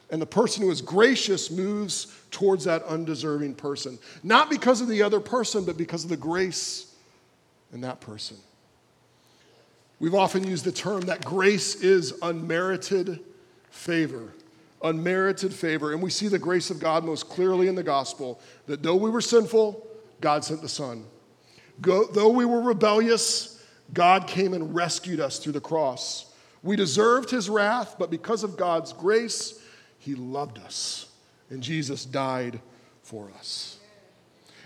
And 0.10 0.22
the 0.22 0.26
person 0.26 0.64
who 0.64 0.72
is 0.72 0.82
gracious 0.82 1.52
moves 1.52 2.08
towards 2.32 2.64
that 2.64 2.84
undeserving 2.84 3.56
person. 3.56 4.00
Not 4.24 4.50
because 4.50 4.80
of 4.80 4.88
the 4.88 5.04
other 5.04 5.20
person, 5.20 5.66
but 5.66 5.78
because 5.78 6.04
of 6.04 6.10
the 6.10 6.18
grace 6.18 6.96
in 7.74 7.82
that 7.82 8.00
person. 8.00 8.38
We've 10.00 10.16
often 10.16 10.46
used 10.46 10.64
the 10.64 10.72
term 10.72 11.02
that 11.02 11.26
grace 11.26 11.76
is 11.76 12.14
unmerited 12.22 13.20
favor. 13.70 14.34
Unmerited 14.84 15.54
favor. 15.54 15.92
And 15.92 16.02
we 16.02 16.10
see 16.10 16.28
the 16.28 16.40
grace 16.40 16.70
of 16.70 16.80
God 16.80 17.04
most 17.04 17.28
clearly 17.30 17.68
in 17.68 17.76
the 17.76 17.84
gospel 17.84 18.40
that 18.68 18.84
though 18.84 18.96
we 18.96 19.10
were 19.10 19.22
sinful, 19.22 19.86
God 20.22 20.46
sent 20.46 20.62
the 20.62 20.70
Son. 20.70 21.04
Go, 21.82 22.06
though 22.06 22.30
we 22.30 22.46
were 22.46 22.62
rebellious, 22.62 23.64
God 23.94 24.28
came 24.28 24.54
and 24.54 24.74
rescued 24.74 25.20
us 25.20 25.40
through 25.40 25.54
the 25.54 25.62
cross. 25.62 26.32
We 26.64 26.76
deserved 26.76 27.30
his 27.30 27.50
wrath, 27.50 27.96
but 27.98 28.12
because 28.12 28.44
of 28.44 28.58
God's 28.58 28.94
grace, 28.94 29.60
he 30.08 30.16
loved 30.16 30.58
us, 30.58 31.08
and 31.50 31.62
Jesus 31.62 32.06
died 32.06 32.62
for 33.04 33.30
us. 33.38 33.78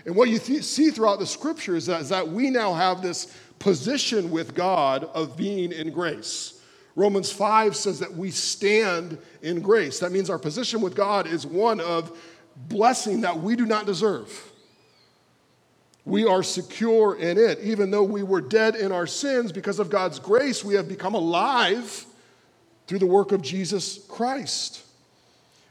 And 0.06 0.14
what 0.14 0.28
you 0.28 0.38
th- 0.38 0.62
see 0.62 0.90
throughout 0.90 1.18
the 1.18 1.26
scripture 1.26 1.74
is 1.74 1.86
that, 1.86 2.02
is 2.02 2.10
that 2.10 2.28
we 2.28 2.48
now 2.48 2.74
have 2.74 3.02
this 3.02 3.36
position 3.58 4.30
with 4.30 4.54
God 4.54 5.02
of 5.02 5.36
being 5.36 5.72
in 5.72 5.90
grace. 5.90 6.60
Romans 6.94 7.32
5 7.32 7.74
says 7.74 7.98
that 7.98 8.14
we 8.14 8.30
stand 8.30 9.18
in 9.42 9.60
grace. 9.62 9.98
That 9.98 10.12
means 10.12 10.30
our 10.30 10.38
position 10.38 10.80
with 10.80 10.94
God 10.94 11.26
is 11.26 11.44
one 11.44 11.80
of 11.80 12.16
blessing 12.68 13.22
that 13.22 13.36
we 13.36 13.56
do 13.56 13.66
not 13.66 13.84
deserve. 13.84 14.52
We 16.04 16.24
are 16.24 16.44
secure 16.44 17.16
in 17.16 17.36
it. 17.36 17.58
Even 17.64 17.90
though 17.90 18.04
we 18.04 18.22
were 18.22 18.40
dead 18.40 18.76
in 18.76 18.92
our 18.92 19.08
sins, 19.08 19.50
because 19.50 19.80
of 19.80 19.90
God's 19.90 20.20
grace, 20.20 20.64
we 20.64 20.74
have 20.74 20.86
become 20.86 21.14
alive 21.14 22.06
through 22.86 23.00
the 23.00 23.06
work 23.06 23.32
of 23.32 23.42
Jesus 23.42 23.98
Christ. 24.06 24.84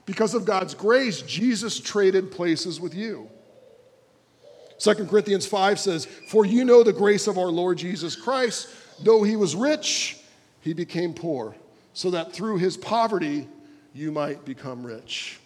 Because 0.05 0.33
of 0.33 0.45
God's 0.45 0.73
grace, 0.73 1.21
Jesus 1.21 1.79
traded 1.79 2.31
places 2.31 2.79
with 2.79 2.95
you. 2.95 3.29
2 4.79 4.93
Corinthians 5.05 5.45
5 5.45 5.79
says, 5.79 6.05
For 6.05 6.43
you 6.43 6.65
know 6.65 6.83
the 6.83 6.93
grace 6.93 7.27
of 7.27 7.37
our 7.37 7.49
Lord 7.49 7.77
Jesus 7.77 8.15
Christ, 8.15 8.67
though 9.03 9.21
he 9.21 9.35
was 9.35 9.55
rich, 9.55 10.17
he 10.61 10.73
became 10.73 11.13
poor, 11.13 11.55
so 11.93 12.09
that 12.11 12.33
through 12.33 12.57
his 12.57 12.77
poverty 12.77 13.47
you 13.93 14.11
might 14.11 14.43
become 14.43 14.83
rich. 14.83 15.39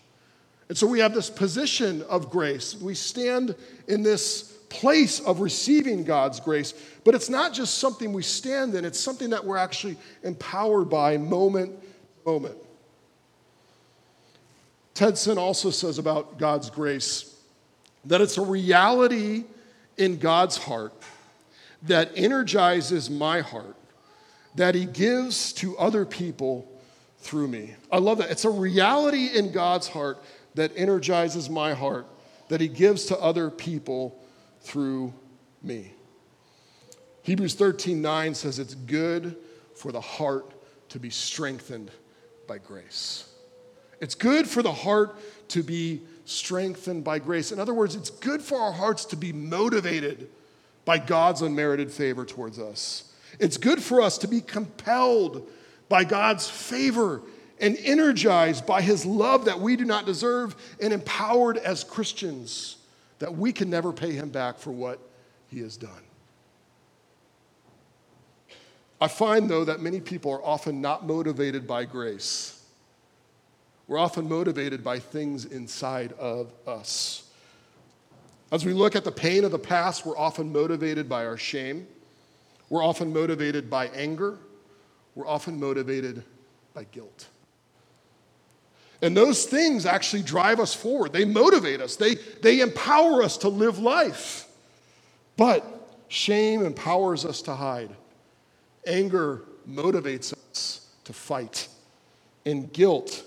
And 0.70 0.78
so 0.78 0.88
we 0.88 1.00
have 1.00 1.14
this 1.14 1.30
position 1.30 2.02
of 2.04 2.30
grace. 2.30 2.76
We 2.76 2.96
stand 2.96 3.56
in 3.88 4.04
this 4.04 4.54
place 4.70 5.20
of 5.20 5.40
receiving 5.42 6.04
God's 6.04 6.40
grace, 6.40 6.74
but 7.04 7.14
it's 7.14 7.30
not 7.30 7.54
just 7.54 7.78
something 7.78 8.14
we 8.14 8.24
stand 8.24 8.74
in, 8.74 8.84
it's 8.84 9.00
something 9.00 9.30
that 9.30 9.44
we're 9.44 9.58
actually 9.58 9.98
empowered 10.24 10.90
by 10.90 11.18
moment 11.18 11.80
to 11.82 12.32
moment. 12.32 12.58
Ted 14.96 15.18
Sin 15.18 15.38
also 15.38 15.70
says 15.70 16.00
about 16.00 16.40
God's 16.40 16.70
grace 16.70 17.36
that 18.06 18.22
it's 18.22 18.38
a 18.38 18.42
reality 18.42 19.44
in 19.98 20.18
God's 20.18 20.58
heart 20.58 20.94
that 21.84 22.12
energizes 22.16 23.10
my 23.10 23.42
heart 23.42 23.76
that 24.56 24.74
He 24.74 24.86
gives 24.86 25.52
to 25.54 25.78
other 25.78 26.06
people 26.06 26.72
through 27.20 27.50
me. 27.50 27.76
I 27.92 27.98
love 27.98 28.20
that. 28.20 28.32
It's 28.32 28.46
a 28.46 28.50
reality 28.50 29.28
in 29.28 29.52
God's 29.52 29.90
heart 29.90 30.24
that 30.56 30.72
energizes 30.78 31.50
my 31.50 31.74
heart 31.74 32.08
that 32.48 32.62
He 32.62 32.70
gives 32.70 33.06
to 33.06 33.20
other 33.20 33.50
people 33.50 34.18
through 34.62 35.14
me. 35.62 35.92
Hebrews 37.24 37.56
13 37.56 38.02
9 38.02 38.34
says 38.34 38.60
it's 38.60 38.76
good 38.76 39.36
for 39.76 39.92
the 39.92 40.00
heart 40.00 40.54
to 40.90 41.00
be 41.00 41.10
strengthened 41.10 41.92
by 42.48 42.60
grace. 42.60 43.35
It's 44.00 44.16
good 44.16 44.48
for 44.48 44.62
the 44.62 44.72
heart 44.72 45.16
to 45.50 45.64
be 45.64 46.02
strengthened 46.26 47.04
by 47.04 47.20
grace. 47.20 47.52
In 47.52 47.60
other 47.60 47.74
words, 47.74 47.96
it's 47.96 48.10
good 48.10 48.42
for 48.42 48.60
our 48.60 48.72
hearts 48.72 49.06
to 49.06 49.16
be 49.16 49.32
motivated 49.32 50.30
by 50.84 50.98
God's 50.98 51.42
unmerited 51.42 51.92
favor 51.92 52.26
towards 52.26 52.60
us. 52.60 53.12
It's 53.40 53.58
good 53.58 53.82
for 53.82 54.02
us 54.02 54.18
to 54.20 54.28
be 54.28 54.42
compelled 54.42 55.48
by 55.90 56.04
God's 56.04 56.50
favor 56.50 57.22
and 57.60 57.78
energized 57.84 58.66
by 58.66 58.82
his 58.82 59.06
love 59.06 59.46
that 59.46 59.60
we 59.60 59.76
do 59.76 59.86
not 59.86 60.06
deserve 60.06 60.56
and 60.82 60.92
empowered 60.92 61.58
as 61.58 61.84
Christians 61.84 62.78
that 63.20 63.36
we 63.36 63.54
can 63.54 63.70
never 63.70 63.94
pay 63.94 64.12
him 64.12 64.30
back 64.30 64.58
for 64.58 64.72
what 64.72 65.00
he 65.48 65.60
has 65.62 65.78
done. 65.78 65.92
I 69.00 69.08
find, 69.08 69.50
though, 69.50 69.66
that 69.66 69.82
many 69.82 70.00
people 70.00 70.32
are 70.32 70.44
often 70.44 70.82
not 70.82 71.06
motivated 71.06 71.68
by 71.68 71.86
grace. 71.86 72.55
We're 73.88 74.00
often 74.00 74.28
motivated 74.28 74.84
by 74.84 75.00
things 75.00 75.46
inside 75.46 76.14
of 76.14 76.52
us. 76.66 77.30
As 78.52 78.66
we 78.66 78.74
look 78.74 78.96
at 78.96 79.04
the 79.04 79.12
pain 79.12 79.44
of 79.44 79.52
the 79.52 79.60
past, 79.60 80.06
we're 80.06 80.18
often 80.18 80.52
motivated 80.52 81.08
by 81.08 81.26
our 81.26 81.38
shame. 81.38 81.88
We're 82.70 82.84
often 82.84 83.14
motivated 83.14 83.70
by 83.70 83.88
anger. 83.88 84.38
We're 85.14 85.28
often 85.28 85.60
motivated 85.60 86.24
by 86.74 86.86
guilt. 86.86 87.28
And 89.02 89.16
those 89.16 89.46
things 89.46 89.86
actually 89.86 90.24
drive 90.24 90.60
us 90.60 90.74
forward. 90.74 91.14
They 91.14 91.26
motivate 91.26 91.82
us, 91.82 91.96
they, 91.96 92.16
they 92.42 92.62
empower 92.62 93.22
us 93.22 93.38
to 93.40 93.50
live 93.50 93.78
life. 93.78 94.48
But 95.38 95.64
shame 96.08 96.66
empowers 96.66 97.26
us 97.26 97.42
to 97.44 97.54
hide. 97.54 97.92
Anger 98.88 99.42
motivates 99.70 100.34
us 100.52 100.88
to 101.04 101.14
fight. 101.14 101.68
And 102.46 102.72
guilt 102.72 103.25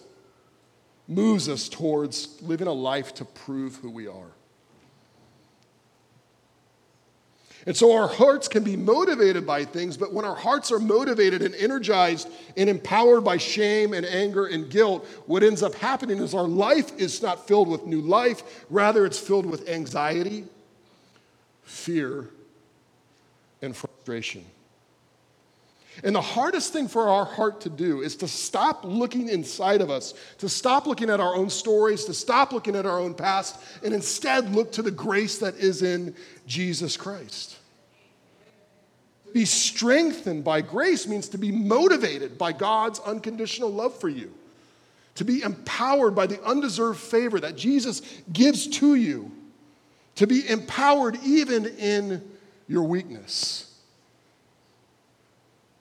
moves 1.09 1.49
us 1.49 1.69
towards 1.69 2.41
living 2.43 2.69
a 2.69 2.73
life 2.73 3.15
to 3.15 3.25
prove 3.25 3.77
who 3.77 3.91
we 3.91 4.07
are. 4.07 4.31
And 7.67 7.77
so 7.77 7.95
our 7.95 8.09
hearts 8.09 8.49
can 8.49 8.63
be 8.63 8.77
motivated 8.77 9.47
by 9.47 9.65
things, 9.65 9.97
but 9.97 10.13
when 10.13 10.25
our 10.25 10.35
hearts 10.35 10.71
are 10.71 10.79
motivated 10.79 11.43
and 11.43 11.55
energized 11.55 12.29
and 12.57 12.71
empowered 12.71 13.25
by 13.25 13.37
shame 13.37 13.93
and 13.93 14.07
anger 14.07 14.47
and 14.47 14.71
guilt, 14.71 15.07
what 15.27 15.43
ends 15.43 15.63
up 15.63 15.75
happening 15.75 16.19
is 16.19 16.35
our 16.35 16.49
life 16.49 16.97
is 16.99 17.21
not 17.21 17.47
filled 17.47 17.69
with 17.69 17.85
new 17.85 18.01
life, 18.01 18.65
rather, 18.71 19.05
it's 19.05 19.19
filled 19.19 19.45
with 19.45 19.69
anxiety, 19.69 20.45
fear, 21.63 22.29
and 23.61 23.77
frustration. 23.77 24.45
And 26.05 26.15
the 26.15 26.21
hardest 26.21 26.73
thing 26.73 26.87
for 26.87 27.09
our 27.09 27.25
heart 27.25 27.61
to 27.63 27.69
do 27.69 28.03
is 28.03 28.17
to 28.17 28.29
stop 28.29 28.85
looking 28.85 29.29
inside 29.29 29.81
of 29.81 29.91
us, 29.91 30.15
to 30.39 30.49
stop 30.49 30.87
looking 30.87 31.11
at 31.11 31.21
our 31.21 31.35
own 31.35 31.51
stories, 31.51 32.05
to 32.05 32.15
stop 32.15 32.53
looking 32.53 32.77
at 32.77 32.87
our 32.87 33.01
own 33.01 33.15
past, 33.15 33.61
and 33.83 33.93
instead 33.93 34.55
look 34.55 34.71
to 34.73 34.83
the 34.83 34.91
grace 34.91 35.39
that 35.39 35.57
is 35.57 35.83
in 35.83 36.15
Jesus 36.47 36.97
Christ. 36.97 37.57
Be 39.33 39.45
strengthened 39.45 40.45
by 40.45 40.61
grace 40.61 41.07
means 41.07 41.29
to 41.31 41.39
be 41.39 41.51
motivated 41.51 42.39
by 42.39 42.53
God's 42.53 43.01
unconditional 43.01 43.71
love 43.71 43.99
for 43.99 44.09
you, 44.09 44.33
to 45.17 45.25
be 45.25 45.43
empowered 45.43 46.15
by 46.15 46.27
the 46.27 46.43
undeserved 46.45 47.01
favor 47.01 47.41
that 47.41 47.57
Jesus 47.57 48.03
gives 48.33 48.67
to 48.69 48.95
you, 48.95 49.31
to 50.15 50.27
be 50.27 50.49
empowered 50.49 51.19
even 51.25 51.67
in 51.67 52.23
your 52.69 52.85
weakness. 52.85 53.68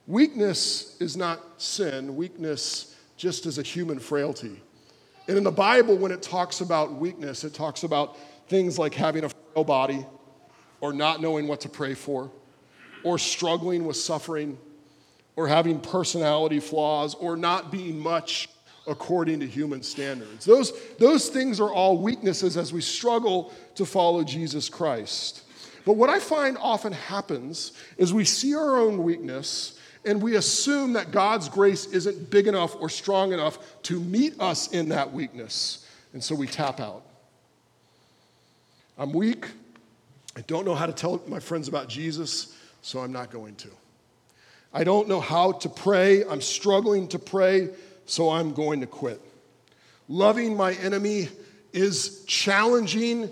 Weakness 0.08 0.96
is 1.00 1.16
not 1.16 1.40
sin, 1.58 2.16
weakness 2.16 2.96
just 3.16 3.46
is 3.46 3.58
a 3.58 3.62
human 3.62 4.00
frailty. 4.00 4.60
And 5.28 5.36
in 5.36 5.44
the 5.44 5.52
Bible, 5.52 5.96
when 5.96 6.10
it 6.10 6.22
talks 6.22 6.60
about 6.60 6.94
weakness, 6.94 7.44
it 7.44 7.54
talks 7.54 7.84
about 7.84 8.16
things 8.48 8.78
like 8.78 8.94
having 8.94 9.24
a 9.24 9.28
frail 9.28 9.64
body 9.64 10.06
or 10.80 10.92
not 10.92 11.20
knowing 11.20 11.46
what 11.46 11.60
to 11.60 11.68
pray 11.68 11.94
for 11.94 12.30
or 13.04 13.18
struggling 13.18 13.84
with 13.84 13.96
suffering, 13.96 14.58
or 15.36 15.46
having 15.46 15.80
personality 15.80 16.58
flaws, 16.58 17.14
or 17.14 17.36
not 17.36 17.70
being 17.70 17.98
much 17.98 18.48
according 18.86 19.40
to 19.40 19.46
human 19.46 19.82
standards. 19.82 20.44
Those, 20.44 20.72
those 20.98 21.28
things 21.28 21.60
are 21.60 21.70
all 21.72 21.98
weaknesses 21.98 22.56
as 22.56 22.72
we 22.72 22.80
struggle 22.80 23.52
to 23.76 23.86
follow 23.86 24.24
Jesus 24.24 24.68
Christ. 24.68 25.42
But 25.84 25.92
what 25.92 26.10
I 26.10 26.18
find 26.18 26.58
often 26.58 26.92
happens 26.92 27.72
is 27.96 28.12
we 28.12 28.24
see 28.24 28.54
our 28.54 28.78
own 28.78 29.02
weakness 29.04 29.77
and 30.08 30.22
we 30.22 30.36
assume 30.36 30.94
that 30.94 31.10
God's 31.10 31.50
grace 31.50 31.84
isn't 31.84 32.30
big 32.30 32.46
enough 32.46 32.74
or 32.80 32.88
strong 32.88 33.34
enough 33.34 33.58
to 33.82 34.00
meet 34.00 34.40
us 34.40 34.68
in 34.72 34.88
that 34.88 35.12
weakness. 35.12 35.86
And 36.14 36.24
so 36.24 36.34
we 36.34 36.46
tap 36.46 36.80
out. 36.80 37.02
I'm 38.96 39.12
weak. 39.12 39.46
I 40.34 40.40
don't 40.42 40.64
know 40.64 40.74
how 40.74 40.86
to 40.86 40.94
tell 40.94 41.20
my 41.28 41.40
friends 41.40 41.68
about 41.68 41.88
Jesus 41.88 42.56
so 42.80 43.00
I'm 43.00 43.12
not 43.12 43.30
going 43.30 43.54
to. 43.56 43.68
I 44.72 44.82
don't 44.82 45.08
know 45.08 45.20
how 45.20 45.52
to 45.52 45.68
pray. 45.68 46.24
I'm 46.24 46.40
struggling 46.40 47.08
to 47.08 47.18
pray, 47.18 47.68
so 48.06 48.30
I'm 48.30 48.54
going 48.54 48.80
to 48.80 48.86
quit. 48.86 49.20
Loving 50.08 50.56
my 50.56 50.72
enemy 50.74 51.28
is 51.74 52.24
challenging, 52.24 53.30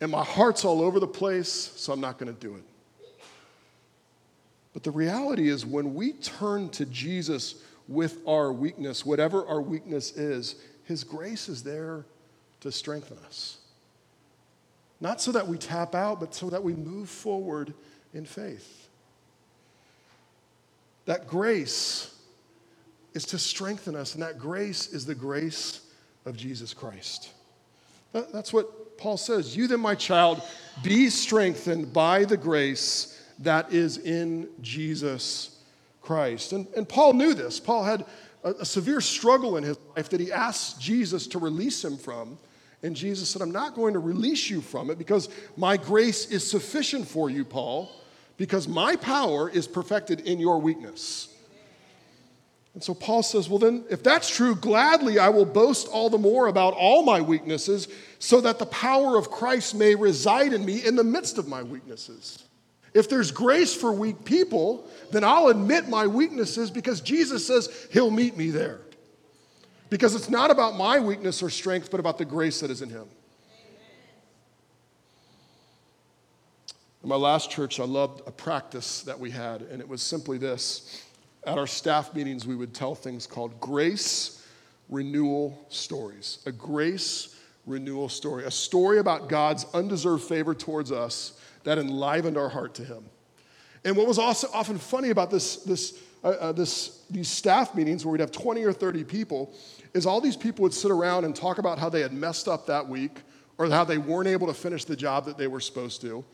and 0.00 0.10
my 0.10 0.24
heart's 0.24 0.64
all 0.64 0.80
over 0.80 1.00
the 1.00 1.06
place, 1.06 1.52
so 1.76 1.92
I'm 1.92 2.00
not 2.00 2.18
going 2.18 2.34
to 2.34 2.40
do 2.40 2.54
it. 2.54 2.62
But 4.78 4.84
the 4.84 4.90
reality 4.92 5.48
is, 5.48 5.66
when 5.66 5.96
we 5.96 6.12
turn 6.12 6.68
to 6.68 6.86
Jesus 6.86 7.56
with 7.88 8.18
our 8.28 8.52
weakness, 8.52 9.04
whatever 9.04 9.44
our 9.44 9.60
weakness 9.60 10.16
is, 10.16 10.54
His 10.84 11.02
grace 11.02 11.48
is 11.48 11.64
there 11.64 12.04
to 12.60 12.70
strengthen 12.70 13.18
us. 13.26 13.58
Not 15.00 15.20
so 15.20 15.32
that 15.32 15.48
we 15.48 15.58
tap 15.58 15.96
out, 15.96 16.20
but 16.20 16.32
so 16.32 16.48
that 16.50 16.62
we 16.62 16.74
move 16.74 17.08
forward 17.08 17.74
in 18.14 18.24
faith. 18.24 18.88
That 21.06 21.26
grace 21.26 22.14
is 23.14 23.24
to 23.24 23.38
strengthen 23.40 23.96
us, 23.96 24.14
and 24.14 24.22
that 24.22 24.38
grace 24.38 24.92
is 24.92 25.04
the 25.04 25.16
grace 25.16 25.80
of 26.24 26.36
Jesus 26.36 26.72
Christ. 26.72 27.30
that's 28.12 28.52
what 28.52 28.96
Paul 28.96 29.16
says. 29.16 29.56
You 29.56 29.66
then, 29.66 29.80
my 29.80 29.96
child, 29.96 30.40
be 30.84 31.10
strengthened 31.10 31.92
by 31.92 32.24
the 32.24 32.36
grace 32.36 33.17
that 33.40 33.72
is 33.72 33.98
in 33.98 34.48
Jesus 34.60 35.62
Christ. 36.02 36.52
And, 36.52 36.66
and 36.76 36.88
Paul 36.88 37.12
knew 37.12 37.34
this. 37.34 37.60
Paul 37.60 37.84
had 37.84 38.04
a, 38.42 38.50
a 38.60 38.64
severe 38.64 39.00
struggle 39.00 39.56
in 39.56 39.64
his 39.64 39.78
life 39.96 40.08
that 40.10 40.20
he 40.20 40.32
asked 40.32 40.80
Jesus 40.80 41.26
to 41.28 41.38
release 41.38 41.84
him 41.84 41.96
from. 41.96 42.38
And 42.82 42.94
Jesus 42.94 43.28
said, 43.28 43.42
I'm 43.42 43.50
not 43.50 43.74
going 43.74 43.94
to 43.94 43.98
release 43.98 44.48
you 44.48 44.60
from 44.60 44.90
it 44.90 44.98
because 44.98 45.28
my 45.56 45.76
grace 45.76 46.30
is 46.30 46.48
sufficient 46.48 47.06
for 47.06 47.28
you, 47.28 47.44
Paul 47.44 47.90
because 48.38 48.68
my 48.68 48.96
power 48.96 49.50
is 49.50 49.66
perfected 49.66 50.20
in 50.20 50.38
your 50.38 50.58
weakness. 50.58 51.34
And 52.72 52.82
so 52.82 52.94
Paul 52.94 53.24
says, 53.24 53.48
Well, 53.48 53.58
then, 53.58 53.84
if 53.90 54.02
that's 54.02 54.34
true, 54.34 54.54
gladly 54.54 55.18
I 55.18 55.28
will 55.28 55.44
boast 55.44 55.88
all 55.88 56.08
the 56.08 56.18
more 56.18 56.46
about 56.46 56.74
all 56.74 57.02
my 57.02 57.20
weaknesses, 57.20 57.88
so 58.20 58.40
that 58.40 58.58
the 58.58 58.66
power 58.66 59.18
of 59.18 59.30
Christ 59.30 59.74
may 59.74 59.94
reside 59.94 60.52
in 60.52 60.64
me 60.64 60.86
in 60.86 60.94
the 60.94 61.04
midst 61.04 61.36
of 61.38 61.48
my 61.48 61.62
weaknesses. 61.62 62.44
If 62.98 63.08
there's 63.08 63.30
grace 63.30 63.72
for 63.72 63.92
weak 63.92 64.24
people, 64.24 64.84
then 65.12 65.22
I'll 65.22 65.46
admit 65.46 65.88
my 65.88 66.08
weaknesses 66.08 66.68
because 66.68 67.00
Jesus 67.00 67.46
says 67.46 67.86
he'll 67.92 68.10
meet 68.10 68.36
me 68.36 68.50
there. 68.50 68.80
Because 69.88 70.16
it's 70.16 70.28
not 70.28 70.50
about 70.50 70.74
my 70.74 70.98
weakness 70.98 71.40
or 71.40 71.48
strength, 71.48 71.92
but 71.92 72.00
about 72.00 72.18
the 72.18 72.24
grace 72.24 72.58
that 72.58 72.72
is 72.72 72.82
in 72.82 72.90
him. 72.90 73.06
In 77.04 77.08
my 77.08 77.14
last 77.14 77.52
church, 77.52 77.78
I 77.78 77.84
loved 77.84 78.26
a 78.26 78.32
practice 78.32 79.02
that 79.02 79.20
we 79.20 79.30
had, 79.30 79.62
and 79.62 79.80
it 79.80 79.88
was 79.88 80.02
simply 80.02 80.36
this. 80.36 81.04
At 81.46 81.56
our 81.56 81.68
staff 81.68 82.16
meetings, 82.16 82.48
we 82.48 82.56
would 82.56 82.74
tell 82.74 82.96
things 82.96 83.28
called 83.28 83.60
grace 83.60 84.44
renewal 84.88 85.64
stories. 85.68 86.40
A 86.46 86.52
grace 86.52 87.36
renewal 87.64 88.08
story, 88.08 88.44
a 88.44 88.50
story 88.50 88.98
about 88.98 89.28
God's 89.28 89.66
undeserved 89.72 90.24
favor 90.24 90.52
towards 90.52 90.90
us 90.90 91.38
that 91.68 91.78
enlivened 91.78 92.38
our 92.38 92.48
heart 92.48 92.74
to 92.74 92.84
Him. 92.84 93.04
And 93.84 93.96
what 93.96 94.06
was 94.06 94.18
also 94.18 94.48
often 94.54 94.78
funny 94.78 95.10
about 95.10 95.30
this, 95.30 95.56
this, 95.56 95.98
uh, 96.24 96.28
uh, 96.28 96.52
this, 96.52 97.02
these 97.10 97.28
staff 97.28 97.74
meetings 97.74 98.04
where 98.04 98.12
we'd 98.12 98.20
have 98.20 98.32
20 98.32 98.64
or 98.64 98.72
30 98.72 99.04
people 99.04 99.52
is 99.94 100.06
all 100.06 100.20
these 100.20 100.36
people 100.36 100.62
would 100.62 100.74
sit 100.74 100.90
around 100.90 101.24
and 101.24 101.36
talk 101.36 101.58
about 101.58 101.78
how 101.78 101.88
they 101.88 102.00
had 102.00 102.12
messed 102.12 102.48
up 102.48 102.66
that 102.66 102.88
week 102.88 103.20
or 103.58 103.68
how 103.68 103.84
they 103.84 103.98
weren't 103.98 104.28
able 104.28 104.46
to 104.46 104.54
finish 104.54 104.84
the 104.84 104.96
job 104.96 105.26
that 105.26 105.36
they 105.36 105.46
were 105.46 105.60
supposed 105.60 106.00
to, 106.00 106.24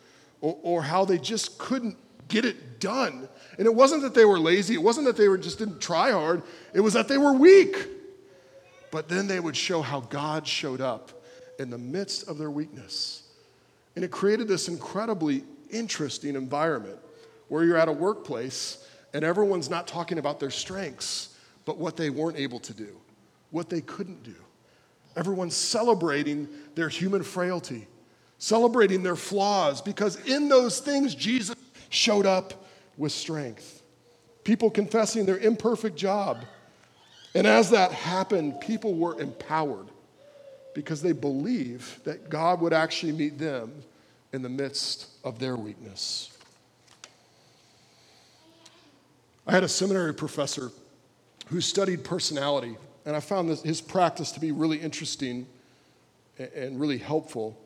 or, 0.41 0.59
or 0.63 0.83
how 0.83 1.05
they 1.05 1.19
just 1.19 1.59
couldn't 1.59 1.97
get 2.29 2.45
it 2.45 2.79
done. 2.79 3.29
And 3.59 3.67
it 3.67 3.75
wasn't 3.75 4.03
that 4.03 4.15
they 4.15 4.25
were 4.25 4.39
lazy, 4.39 4.75
it 4.75 4.83
wasn't 4.83 5.07
that 5.07 5.17
they 5.17 5.29
were 5.29 5.39
just 5.39 5.59
didn't 5.59 5.81
try 5.81 6.13
hard, 6.13 6.43
it 6.73 6.81
was 6.81 6.93
that 6.93 7.09
they 7.09 7.19
were 7.19 7.33
weak. 7.33 7.89
But 8.93 9.09
then 9.09 9.27
they 9.27 9.41
would 9.41 9.57
show 9.57 9.83
how 9.83 10.01
God 10.01 10.47
showed 10.47 10.81
up 10.81 11.11
in 11.59 11.71
the 11.71 11.79
midst 11.79 12.29
of 12.29 12.39
their 12.39 12.51
weakness. 12.51 13.24
And 13.97 14.05
it 14.05 14.11
created 14.11 14.49
this 14.49 14.69
incredibly 14.69 15.45
interesting 15.71 16.37
environment 16.37 16.99
where 17.49 17.65
you're 17.65 17.77
at 17.77 17.89
a 17.89 17.93
workplace 17.93 18.87
and 19.13 19.25
everyone's 19.25 19.71
not 19.71 19.87
talking 19.87 20.19
about 20.19 20.41
their 20.41 20.51
strengths, 20.51 21.37
but 21.65 21.79
what 21.79 21.97
they 21.97 22.11
weren't 22.11 22.37
able 22.37 22.59
to 22.61 22.75
do, 22.75 22.97
what 23.51 23.71
they 23.71 23.81
couldn't 23.81 24.23
do. 24.25 24.35
Everyone's 25.17 25.55
celebrating 25.55 26.49
their 26.75 26.89
human 26.89 27.23
frailty, 27.23 27.87
celebrating 28.39 29.05
their 29.05 29.15
flaws, 29.15 29.81
because 29.81 30.17
in 30.27 30.49
those 30.49 30.81
things, 30.81 31.15
Jesus 31.15 31.55
showed 31.89 32.27
up 32.27 32.67
with 32.97 33.13
strength. 33.13 33.83
People 34.43 34.71
confessing 34.71 35.25
their 35.25 35.39
imperfect 35.39 35.97
job. 35.97 36.45
And 37.35 37.47
as 37.47 37.71
that 37.71 37.93
happened, 37.93 38.61
people 38.61 38.95
were 38.95 39.21
empowered 39.21 39.87
because 40.75 41.01
they 41.01 41.13
believe 41.13 42.01
that 42.05 42.29
God 42.29 42.61
would 42.61 42.73
actually 42.73 43.13
meet 43.13 43.39
them 43.39 43.73
in 44.33 44.43
the 44.43 44.49
midst 44.49 45.09
of 45.23 45.39
their 45.39 45.57
weakness. 45.57 46.37
I 49.47 49.53
had 49.53 49.63
a 49.63 49.69
seminary 49.69 50.15
professor 50.15 50.73
who 51.47 51.61
studied 51.61 52.03
personality, 52.03 52.77
and 53.07 53.15
I 53.15 53.21
found 53.21 53.49
this, 53.49 53.63
his 53.63 53.81
practice 53.81 54.33
to 54.33 54.41
be 54.41 54.53
really 54.53 54.79
interesting 54.79 55.47
and 56.39 56.81
really 56.81 56.99
helpful. 56.99 57.57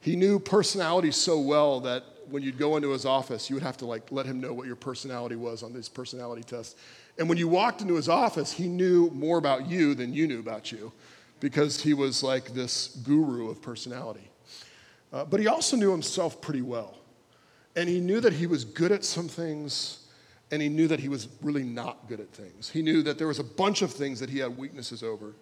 He 0.00 0.16
knew 0.16 0.38
personality 0.38 1.12
so 1.12 1.38
well 1.38 1.80
that 1.80 2.04
when 2.28 2.42
you'd 2.42 2.58
go 2.58 2.76
into 2.76 2.90
his 2.90 3.04
office, 3.04 3.50
you 3.50 3.56
would 3.56 3.62
have 3.62 3.76
to 3.78 3.86
like 3.86 4.10
let 4.10 4.26
him 4.26 4.40
know 4.40 4.52
what 4.52 4.66
your 4.66 4.76
personality 4.76 5.36
was 5.36 5.62
on 5.62 5.72
these 5.72 5.88
personality 5.88 6.42
tests. 6.42 6.74
And 7.18 7.28
when 7.28 7.38
you 7.38 7.48
walked 7.48 7.82
into 7.82 7.94
his 7.94 8.08
office, 8.08 8.52
he 8.52 8.66
knew 8.66 9.10
more 9.10 9.36
about 9.36 9.68
you 9.68 9.94
than 9.94 10.14
you 10.14 10.26
knew 10.26 10.40
about 10.40 10.72
you 10.72 10.92
because 11.40 11.82
he 11.82 11.94
was 11.94 12.22
like 12.22 12.54
this 12.54 12.88
guru 12.88 13.50
of 13.50 13.60
personality. 13.60 14.30
Uh, 15.12 15.24
but 15.24 15.40
he 15.40 15.46
also 15.46 15.76
knew 15.76 15.90
himself 15.90 16.40
pretty 16.40 16.62
well. 16.62 16.98
And 17.76 17.88
he 17.88 18.00
knew 18.00 18.20
that 18.20 18.32
he 18.32 18.46
was 18.46 18.64
good 18.64 18.92
at 18.92 19.04
some 19.04 19.28
things 19.28 20.06
and 20.50 20.60
he 20.60 20.68
knew 20.68 20.88
that 20.88 21.00
he 21.00 21.08
was 21.08 21.28
really 21.42 21.62
not 21.62 22.08
good 22.08 22.20
at 22.20 22.30
things. 22.32 22.68
He 22.68 22.82
knew 22.82 23.02
that 23.02 23.18
there 23.18 23.28
was 23.28 23.38
a 23.38 23.44
bunch 23.44 23.82
of 23.82 23.92
things 23.92 24.18
that 24.20 24.28
he 24.28 24.38
had 24.38 24.56
weaknesses 24.56 25.02
over. 25.02 25.34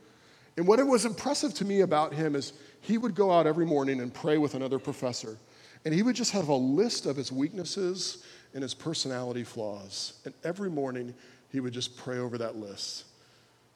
And 0.56 0.66
what 0.66 0.84
was 0.86 1.04
impressive 1.04 1.54
to 1.54 1.64
me 1.64 1.80
about 1.80 2.12
him 2.12 2.34
is 2.34 2.52
he 2.80 2.98
would 2.98 3.14
go 3.14 3.30
out 3.30 3.46
every 3.46 3.64
morning 3.64 4.00
and 4.00 4.12
pray 4.12 4.38
with 4.38 4.54
another 4.54 4.78
professor. 4.78 5.38
And 5.84 5.94
he 5.94 6.02
would 6.02 6.16
just 6.16 6.32
have 6.32 6.48
a 6.48 6.54
list 6.54 7.06
of 7.06 7.16
his 7.16 7.32
weaknesses 7.32 8.24
and 8.52 8.62
his 8.62 8.74
personality 8.74 9.44
flaws. 9.44 10.14
And 10.24 10.34
every 10.44 10.68
morning 10.68 11.14
he 11.50 11.60
would 11.60 11.72
just 11.72 11.96
pray 11.96 12.18
over 12.18 12.36
that 12.38 12.56
list 12.56 13.04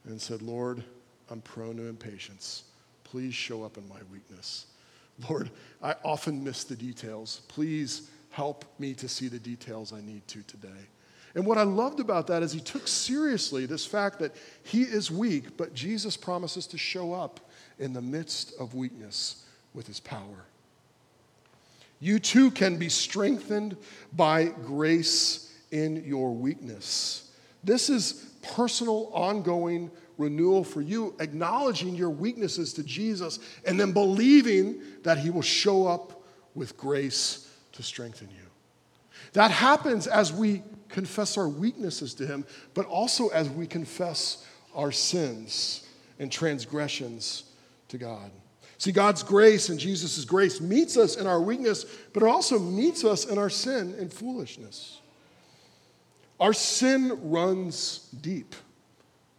and 0.05 0.21
said, 0.21 0.43
Lord, 0.43 0.83
I'm 1.31 1.41
prone 1.41 1.77
to 1.77 1.87
impatience. 1.87 2.65
Please 3.05 3.35
show 3.35 3.63
up 3.63 3.77
in 3.77 3.89
my 3.89 4.01
weakness. 4.11 4.67
Lord, 5.29 5.51
I 5.83 5.95
often 6.05 6.43
miss 6.43 6.65
the 6.65 6.77
details. 6.77 7.43
Please 7.49 8.11
help 8.31 8.65
me 8.79 8.95
to 8.95 9.09
see 9.09 9.29
the 9.29 9.39
details 9.39 9.93
I 9.93 10.01
need 10.01 10.27
to 10.29 10.43
today. 10.43 10.69
And 11.35 11.47
what 11.47 11.59
I 11.59 11.63
loved 11.63 12.01
about 12.01 12.27
that 12.27 12.43
is 12.43 12.53
he 12.53 12.61
took 12.61 12.87
seriously 12.87 13.67
this 13.67 13.87
fact 13.87 14.19
that 14.19 14.35
he 14.65 14.83
is 14.83 15.11
weak, 15.11 15.57
but 15.57 15.75
Jesus 15.75 16.17
promises 16.17 16.67
to 16.69 16.79
show 16.79 17.15
up 17.15 17.41
in 17.79 17.93
the 17.93 18.03
midst 18.03 18.53
of 18.59 18.75
weakness 18.75 19.45
with 19.75 19.87
his 19.87 20.01
power. 20.01 20.47
You 22.01 22.19
too 22.19 22.51
can 22.51 22.77
be 22.77 22.89
strengthened 22.89 23.77
by 24.13 24.47
grace 24.47 25.55
in 25.71 26.05
your 26.05 26.33
weakness. 26.33 27.31
This 27.65 27.89
is 27.89 28.31
personal, 28.43 29.11
ongoing 29.13 29.91
renewal 30.19 30.65
for 30.65 30.81
you, 30.81 31.15
acknowledging 31.21 31.95
your 31.95 32.11
weaknesses 32.11 32.73
to 32.75 32.83
Jesus 32.83 33.39
and 33.65 33.79
then 33.79 33.93
believing 33.93 34.81
that 35.03 35.19
he 35.19 35.31
will 35.31 35.43
show 35.43 35.87
up 35.87 36.23
with 36.55 36.77
grace 36.77 37.49
to 37.73 37.83
strengthen 37.83 38.29
you. 38.31 38.37
That 39.33 39.51
happens 39.51 40.07
as 40.07 40.33
we 40.33 40.63
confess 40.89 41.39
our 41.39 41.49
weaknesses 41.49 42.15
to 42.15 42.27
Him, 42.27 42.45
but 42.75 42.87
also 42.87 43.29
as 43.29 43.49
we 43.49 43.67
confess 43.67 44.47
our 44.75 44.93
sins 44.93 45.87
and 46.19 46.31
transgressions 46.31 47.45
to 47.89 47.99
God. 47.99 48.31
See, 48.79 48.93
God's 48.93 49.23
grace 49.23 49.69
and 49.69 49.79
Jesus' 49.79 50.25
grace 50.25 50.61
meets 50.61 50.97
us 50.97 51.17
in 51.17 51.27
our 51.27 51.41
weakness, 51.41 51.85
but 52.13 52.23
it 52.23 52.29
also 52.29 52.59
meets 52.59 53.05
us 53.05 53.25
in 53.27 53.39
our 53.39 53.51
sin 53.51 53.95
and 53.99 54.13
foolishness. 54.13 55.01
Our 56.41 56.53
sin 56.53 57.31
runs 57.31 58.09
deep. 58.21 58.55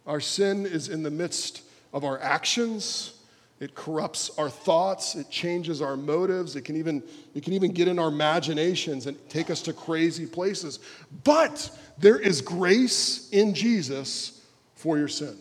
Our 0.06 0.20
sin 0.20 0.66
is 0.66 0.88
in 0.88 1.02
the 1.02 1.10
midst 1.10 1.62
of 1.92 2.04
our 2.04 2.20
actions, 2.20 3.12
it 3.60 3.74
corrupts 3.74 4.30
our 4.36 4.50
thoughts, 4.50 5.14
it 5.14 5.30
changes 5.30 5.80
our 5.80 5.96
motives, 5.96 6.56
it 6.56 6.62
can 6.62 6.76
even, 6.76 7.02
it 7.34 7.44
can 7.44 7.52
even 7.52 7.72
get 7.72 7.88
in 7.88 7.98
our 7.98 8.08
imaginations 8.08 9.06
and 9.06 9.16
take 9.28 9.48
us 9.48 9.62
to 9.62 9.72
crazy 9.72 10.26
places. 10.26 10.80
But 11.22 11.70
there 11.96 12.18
is 12.18 12.40
grace 12.40 13.28
in 13.30 13.54
Jesus 13.54 14.42
for 14.74 14.98
your 14.98 15.08
sin. 15.08 15.38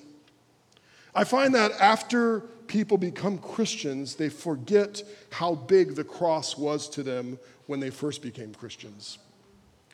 I 1.16 1.24
find 1.24 1.54
that 1.56 1.72
after 1.74 2.42
people 2.68 2.98
become 2.98 3.38
Christians, 3.38 4.16
they 4.16 4.30
forget 4.30 5.04
how 5.32 5.56
big 5.56 5.96
the 5.96 6.04
cross 6.04 6.58
was 6.58 6.88
to 6.90 7.04
them 7.04 7.38
when 7.68 7.80
they 7.80 7.90
first 7.90 8.22
became 8.22 8.54
Christians. 8.54 9.18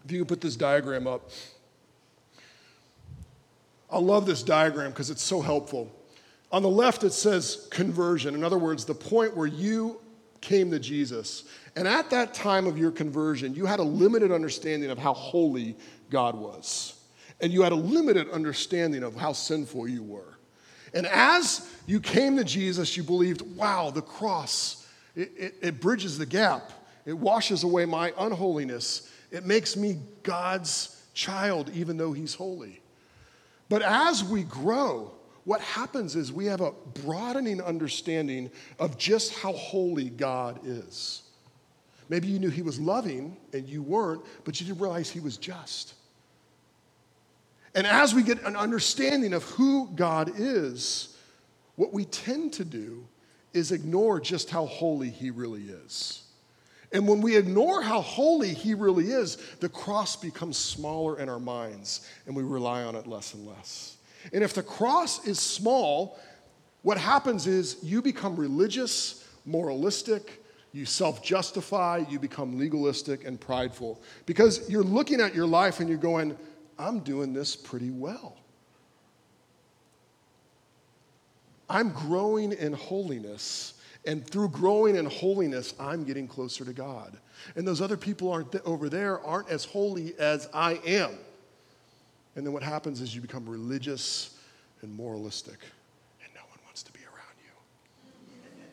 If 0.06 0.12
you 0.12 0.20
can 0.20 0.28
put 0.28 0.42
this 0.42 0.56
diagram 0.56 1.08
up, 1.08 1.30
I 3.92 4.00
love 4.00 4.26
this 4.26 4.44
diagram 4.44 4.92
because 4.92 5.10
it's 5.10 5.24
so 5.24 5.42
helpful. 5.42 5.92
On 6.52 6.62
the 6.62 6.70
left, 6.70 7.04
it 7.04 7.14
says 7.14 7.68
conversion. 7.72 8.36
In 8.36 8.44
other 8.44 8.58
words, 8.58 8.86
the 8.86 8.96
point 8.96 9.36
where 9.36 9.48
you 9.48 10.00
came 10.42 10.72
to 10.72 10.80
Jesus. 10.80 11.44
And 11.76 11.88
at 11.88 12.10
that 12.10 12.34
time 12.34 12.66
of 12.66 12.78
your 12.78 12.92
conversion, 12.92 13.54
you 13.54 13.66
had 13.66 13.80
a 13.80 13.84
limited 13.84 14.32
understanding 14.32 14.90
of 14.90 14.98
how 14.98 15.14
holy 15.14 15.76
God 16.10 16.36
was. 16.36 16.96
And 17.42 17.54
you 17.54 17.62
had 17.62 17.72
a 17.72 17.76
limited 17.76 18.30
understanding 18.32 19.04
of 19.04 19.16
how 19.16 19.34
sinful 19.34 19.88
you 19.88 20.04
were. 20.04 20.38
And 20.94 21.06
as 21.06 21.70
you 21.86 22.00
came 22.00 22.38
to 22.38 22.44
Jesus, 22.44 22.98
you 22.98 23.04
believed, 23.04 23.42
wow, 23.56 23.92
the 23.92 24.02
cross, 24.02 24.88
it, 25.16 25.32
it, 25.38 25.56
it 25.62 25.82
bridges 25.82 26.18
the 26.18 26.26
gap. 26.26 26.72
It 27.06 27.18
washes 27.18 27.64
away 27.64 27.86
my 27.86 28.14
unholiness. 28.18 29.12
It 29.32 29.46
makes 29.46 29.78
me 29.78 30.00
God's 30.24 31.02
child, 31.14 31.70
even 31.74 31.98
though 31.98 32.12
He's 32.12 32.34
holy. 32.34 32.82
But 33.70 33.84
as 33.84 34.24
we 34.24 34.44
grow, 34.44 35.12
what 35.46 35.62
happens 35.62 36.16
is 36.16 36.34
we 36.34 36.48
have 36.48 36.62
a 36.62 36.74
broadening 37.04 37.62
understanding 37.62 38.52
of 38.80 38.98
just 38.98 39.34
how 39.34 39.54
holy 39.54 40.10
God 40.10 40.60
is. 40.64 41.24
Maybe 42.10 42.28
you 42.28 42.40
knew 42.40 42.50
He 42.50 42.64
was 42.64 42.80
loving 42.80 43.38
and 43.54 43.68
you 43.70 43.84
weren't, 43.84 44.24
but 44.44 44.60
you 44.60 44.68
didn't 44.68 44.82
realize 44.82 45.10
He 45.10 45.20
was 45.20 45.38
just. 45.38 45.94
And 47.76 47.86
as 47.86 48.16
we 48.16 48.24
get 48.24 48.44
an 48.44 48.56
understanding 48.56 49.34
of 49.34 49.44
who 49.44 49.90
God 49.96 50.32
is, 50.36 51.16
what 51.76 51.94
we 51.94 52.06
tend 52.06 52.54
to 52.54 52.66
do 52.66 53.08
is 53.54 53.72
ignore 53.72 54.20
just 54.20 54.50
how 54.50 54.66
holy 54.66 55.10
He 55.10 55.30
really 55.30 55.64
is. 55.64 56.24
And 56.92 57.08
when 57.08 57.22
we 57.22 57.38
ignore 57.38 57.82
how 57.82 58.02
holy 58.02 58.54
He 58.54 58.74
really 58.74 59.12
is, 59.12 59.38
the 59.60 59.70
cross 59.70 60.16
becomes 60.16 60.58
smaller 60.58 61.20
in 61.20 61.30
our 61.30 61.40
minds 61.40 62.08
and 62.26 62.36
we 62.36 62.44
rely 62.44 62.84
on 62.84 62.96
it 62.96 63.08
less 63.08 63.34
and 63.34 63.48
less. 63.48 63.98
And 64.34 64.44
if 64.44 64.54
the 64.54 64.64
cross 64.64 65.26
is 65.26 65.40
small, 65.40 66.20
what 66.82 66.98
happens 66.98 67.48
is 67.48 67.78
you 67.84 68.02
become 68.02 68.36
religious, 68.36 69.28
moralistic, 69.46 70.44
you 70.72 70.86
self 70.86 71.24
justify, 71.24 72.04
you 72.10 72.20
become 72.20 72.58
legalistic 72.58 73.26
and 73.26 73.40
prideful 73.40 74.02
because 74.26 74.70
you're 74.70 74.84
looking 74.84 75.20
at 75.20 75.34
your 75.34 75.48
life 75.48 75.80
and 75.80 75.90
you're 75.90 75.98
going, 75.98 76.38
I'm 76.78 77.00
doing 77.00 77.34
this 77.34 77.56
pretty 77.56 77.90
well. 77.90 78.38
I'm 81.70 81.92
growing 81.92 82.52
in 82.52 82.74
holiness. 82.74 83.74
And 84.06 84.26
through 84.26 84.50
growing 84.50 84.96
in 84.96 85.06
holiness, 85.06 85.74
I'm 85.80 86.04
getting 86.04 86.28
closer 86.28 86.64
to 86.64 86.74
God. 86.74 87.18
And 87.56 87.68
those 87.68 87.82
other 87.82 87.98
people 87.98 88.32
aren't 88.32 88.52
th- 88.52 88.64
over 88.64 88.90
there 88.90 89.20
aren't 89.22 89.50
as 89.50 89.66
holy 89.66 90.18
as 90.18 90.48
I 90.54 90.80
am. 90.86 91.12
And 92.36 92.46
then 92.46 92.54
what 92.54 92.64
happens 92.64 93.02
is 93.02 93.14
you 93.14 93.22
become 93.22 93.48
religious 93.48 94.38
and 94.82 94.96
moralistic, 94.96 95.60
and 96.24 96.34
no 96.34 96.42
one 96.42 96.60
wants 96.64 96.84
to 96.84 96.94
be 96.94 97.00
around 97.00 97.36
you. 97.44 98.52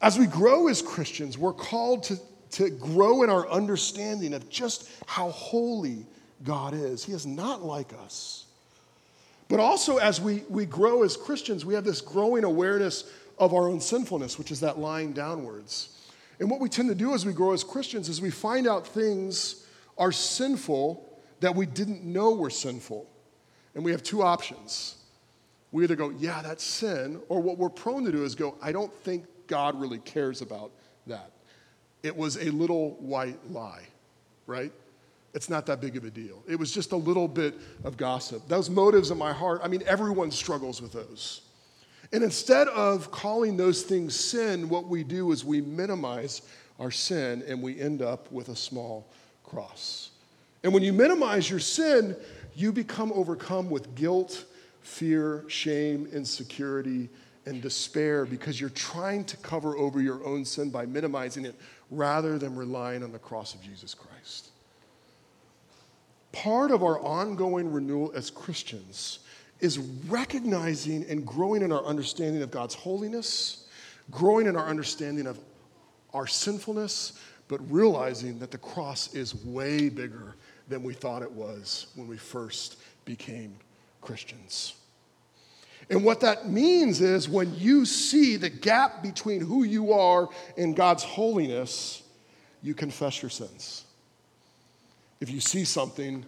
As 0.00 0.18
we 0.18 0.26
grow 0.26 0.68
as 0.68 0.82
Christians, 0.82 1.36
we're 1.36 1.52
called 1.52 2.04
to, 2.04 2.16
to 2.52 2.70
grow 2.70 3.24
in 3.24 3.30
our 3.30 3.48
understanding 3.50 4.34
of 4.34 4.48
just 4.48 4.88
how 5.06 5.30
holy 5.30 6.06
God 6.44 6.74
is. 6.74 7.04
He 7.04 7.12
is 7.12 7.26
not 7.26 7.64
like 7.64 7.92
us. 8.04 8.46
But 9.52 9.60
also, 9.60 9.98
as 9.98 10.18
we, 10.18 10.44
we 10.48 10.64
grow 10.64 11.02
as 11.02 11.14
Christians, 11.14 11.66
we 11.66 11.74
have 11.74 11.84
this 11.84 12.00
growing 12.00 12.42
awareness 12.42 13.04
of 13.36 13.52
our 13.52 13.68
own 13.68 13.82
sinfulness, 13.82 14.38
which 14.38 14.50
is 14.50 14.60
that 14.60 14.78
lying 14.78 15.12
downwards. 15.12 15.94
And 16.40 16.50
what 16.50 16.58
we 16.58 16.70
tend 16.70 16.88
to 16.88 16.94
do 16.94 17.12
as 17.12 17.26
we 17.26 17.34
grow 17.34 17.52
as 17.52 17.62
Christians 17.62 18.08
is 18.08 18.22
we 18.22 18.30
find 18.30 18.66
out 18.66 18.86
things 18.86 19.66
are 19.98 20.10
sinful 20.10 21.06
that 21.40 21.54
we 21.54 21.66
didn't 21.66 22.02
know 22.02 22.32
were 22.32 22.48
sinful. 22.48 23.06
And 23.74 23.84
we 23.84 23.90
have 23.90 24.02
two 24.02 24.22
options. 24.22 24.96
We 25.70 25.84
either 25.84 25.96
go, 25.96 26.08
yeah, 26.08 26.40
that's 26.40 26.64
sin, 26.64 27.20
or 27.28 27.40
what 27.40 27.58
we're 27.58 27.68
prone 27.68 28.06
to 28.06 28.10
do 28.10 28.24
is 28.24 28.34
go, 28.34 28.56
I 28.62 28.72
don't 28.72 28.94
think 29.04 29.26
God 29.48 29.78
really 29.78 29.98
cares 29.98 30.40
about 30.40 30.70
that. 31.06 31.30
It 32.02 32.16
was 32.16 32.38
a 32.38 32.48
little 32.48 32.92
white 33.00 33.38
lie, 33.50 33.84
right? 34.46 34.72
It's 35.34 35.48
not 35.48 35.66
that 35.66 35.80
big 35.80 35.96
of 35.96 36.04
a 36.04 36.10
deal. 36.10 36.42
It 36.46 36.58
was 36.58 36.72
just 36.72 36.92
a 36.92 36.96
little 36.96 37.26
bit 37.26 37.54
of 37.84 37.96
gossip. 37.96 38.46
Those 38.48 38.68
motives 38.68 39.10
in 39.10 39.18
my 39.18 39.32
heart, 39.32 39.60
I 39.64 39.68
mean, 39.68 39.82
everyone 39.86 40.30
struggles 40.30 40.82
with 40.82 40.92
those. 40.92 41.42
And 42.12 42.22
instead 42.22 42.68
of 42.68 43.10
calling 43.10 43.56
those 43.56 43.82
things 43.82 44.14
sin, 44.14 44.68
what 44.68 44.86
we 44.86 45.02
do 45.02 45.32
is 45.32 45.44
we 45.44 45.62
minimize 45.62 46.42
our 46.78 46.90
sin 46.90 47.42
and 47.48 47.62
we 47.62 47.80
end 47.80 48.02
up 48.02 48.30
with 48.30 48.50
a 48.50 48.56
small 48.56 49.08
cross. 49.44 50.10
And 50.62 50.74
when 50.74 50.82
you 50.82 50.92
minimize 50.92 51.48
your 51.48 51.60
sin, 51.60 52.14
you 52.54 52.70
become 52.72 53.12
overcome 53.14 53.70
with 53.70 53.94
guilt, 53.94 54.44
fear, 54.82 55.44
shame, 55.48 56.06
insecurity, 56.12 57.08
and 57.46 57.62
despair 57.62 58.26
because 58.26 58.60
you're 58.60 58.70
trying 58.70 59.24
to 59.24 59.36
cover 59.38 59.76
over 59.76 60.00
your 60.00 60.24
own 60.24 60.44
sin 60.44 60.70
by 60.70 60.86
minimizing 60.86 61.44
it 61.44 61.54
rather 61.90 62.38
than 62.38 62.54
relying 62.54 63.02
on 63.02 63.10
the 63.10 63.18
cross 63.18 63.54
of 63.54 63.62
Jesus 63.62 63.94
Christ. 63.94 64.51
Part 66.32 66.70
of 66.70 66.82
our 66.82 66.98
ongoing 67.00 67.70
renewal 67.70 68.12
as 68.14 68.30
Christians 68.30 69.20
is 69.60 69.78
recognizing 69.78 71.04
and 71.08 71.24
growing 71.24 71.62
in 71.62 71.70
our 71.70 71.84
understanding 71.84 72.42
of 72.42 72.50
God's 72.50 72.74
holiness, 72.74 73.68
growing 74.10 74.46
in 74.46 74.56
our 74.56 74.66
understanding 74.66 75.26
of 75.26 75.38
our 76.12 76.26
sinfulness, 76.26 77.20
but 77.48 77.58
realizing 77.70 78.38
that 78.38 78.50
the 78.50 78.58
cross 78.58 79.14
is 79.14 79.34
way 79.44 79.88
bigger 79.88 80.34
than 80.68 80.82
we 80.82 80.94
thought 80.94 81.22
it 81.22 81.30
was 81.30 81.88
when 81.94 82.08
we 82.08 82.16
first 82.16 82.76
became 83.04 83.56
Christians. 84.00 84.74
And 85.90 86.04
what 86.04 86.20
that 86.20 86.48
means 86.48 87.00
is 87.00 87.28
when 87.28 87.54
you 87.56 87.84
see 87.84 88.36
the 88.36 88.48
gap 88.48 89.02
between 89.02 89.40
who 89.40 89.64
you 89.64 89.92
are 89.92 90.28
and 90.56 90.74
God's 90.74 91.02
holiness, 91.02 92.02
you 92.62 92.74
confess 92.74 93.20
your 93.20 93.30
sins. 93.30 93.84
If 95.22 95.30
you 95.30 95.38
see 95.38 95.64
something 95.64 96.26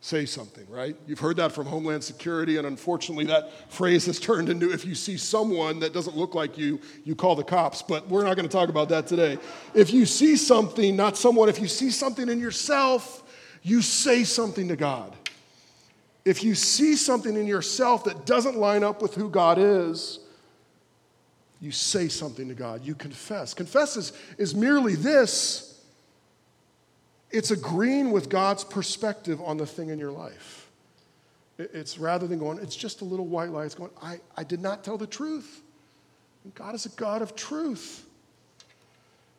say 0.00 0.24
something, 0.24 0.66
right? 0.70 0.96
You've 1.06 1.18
heard 1.18 1.36
that 1.36 1.52
from 1.52 1.66
Homeland 1.66 2.02
Security, 2.02 2.56
and 2.56 2.66
unfortunately, 2.66 3.26
that 3.26 3.70
phrase 3.70 4.06
has 4.06 4.18
turned 4.28 4.48
into 4.48 4.72
if 4.72 4.86
you 4.86 4.94
see 4.94 5.18
someone 5.18 5.78
that 5.80 5.92
doesn't 5.92 6.16
look 6.16 6.34
like 6.34 6.56
you, 6.56 6.80
you 7.04 7.14
call 7.14 7.36
the 7.36 7.44
cops. 7.44 7.82
But 7.82 8.08
we're 8.08 8.24
not 8.24 8.36
going 8.36 8.48
to 8.48 8.52
talk 8.52 8.70
about 8.70 8.88
that 8.88 9.06
today. 9.06 9.36
If 9.74 9.92
you 9.92 10.06
see 10.06 10.36
something, 10.36 10.96
not 10.96 11.18
someone, 11.18 11.50
if 11.50 11.60
you 11.60 11.68
see 11.68 11.90
something 11.90 12.30
in 12.30 12.40
yourself, 12.40 13.22
you 13.62 13.82
say 13.82 14.24
something 14.24 14.68
to 14.68 14.76
God. 14.76 15.14
If 16.24 16.42
you 16.42 16.54
see 16.54 16.96
something 16.96 17.36
in 17.36 17.46
yourself 17.46 18.04
that 18.04 18.24
doesn't 18.24 18.56
line 18.56 18.82
up 18.82 19.02
with 19.02 19.14
who 19.14 19.28
God 19.28 19.58
is, 19.58 20.18
you 21.60 21.72
say 21.72 22.08
something 22.08 22.48
to 22.48 22.54
God. 22.54 22.86
You 22.86 22.94
confess. 22.94 23.52
Confess 23.52 23.98
is, 23.98 24.14
is 24.38 24.54
merely 24.54 24.94
this 24.94 25.69
it's 27.30 27.50
agreeing 27.50 28.10
with 28.10 28.28
God's 28.28 28.64
perspective 28.64 29.40
on 29.40 29.56
the 29.56 29.66
thing 29.66 29.90
in 29.90 29.98
your 29.98 30.10
life. 30.10 30.68
It's 31.58 31.98
rather 31.98 32.26
than 32.26 32.38
going, 32.38 32.58
it's 32.58 32.76
just 32.76 33.02
a 33.02 33.04
little 33.04 33.26
white 33.26 33.50
lie, 33.50 33.64
it's 33.64 33.74
going, 33.74 33.90
I, 34.02 34.20
I 34.36 34.44
did 34.44 34.60
not 34.60 34.82
tell 34.82 34.96
the 34.96 35.06
truth. 35.06 35.62
And 36.44 36.54
God 36.54 36.74
is 36.74 36.86
a 36.86 36.90
God 36.90 37.20
of 37.22 37.36
truth. 37.36 38.06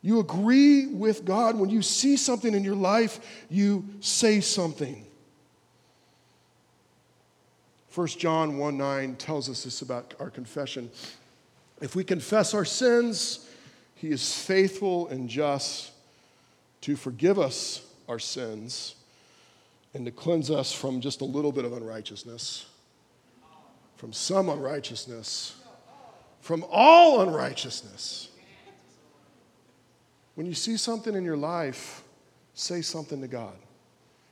You 0.04 0.20
agree 0.20 0.88
with 0.88 1.26
God. 1.26 1.58
When 1.58 1.70
you 1.70 1.82
see 1.82 2.18
something 2.18 2.54
in 2.54 2.64
your 2.64 2.76
life, 2.76 3.20
you 3.50 3.86
say 4.00 4.40
something. 4.40 5.06
1 7.94 8.08
John 8.08 8.58
1 8.58 8.78
9 8.78 9.16
tells 9.16 9.50
us 9.50 9.64
this 9.64 9.82
about 9.82 10.14
our 10.20 10.30
confession. 10.30 10.90
If 11.82 11.96
we 11.96 12.04
confess 12.04 12.54
our 12.54 12.66
sins, 12.66 13.48
he 13.96 14.10
is 14.10 14.34
faithful 14.34 15.08
and 15.10 15.28
just 15.28 15.91
to 16.82 16.96
forgive 16.96 17.40
us 17.40 17.86
our 18.08 18.20
sins 18.20 18.96
and 19.94 20.06
to 20.06 20.12
cleanse 20.12 20.50
us 20.50 20.72
from 20.72 21.02
just 21.02 21.22
a 21.22 21.26
little 21.26 21.52
bit 21.52 21.66
of 21.66 21.74
unrighteousness, 21.74 22.66
from 23.98 24.14
some 24.14 24.50
unrighteousness, 24.50 25.56
from 26.40 26.66
all 26.72 27.22
unrighteousness. 27.22 28.30
When 30.36 30.48
you 30.48 30.54
see 30.54 30.78
something 30.78 31.14
in 31.14 31.24
your 31.24 31.38
life, 31.38 32.04
say 32.54 32.82
something 32.82 33.22
to 33.22 33.28
God. 33.28 33.56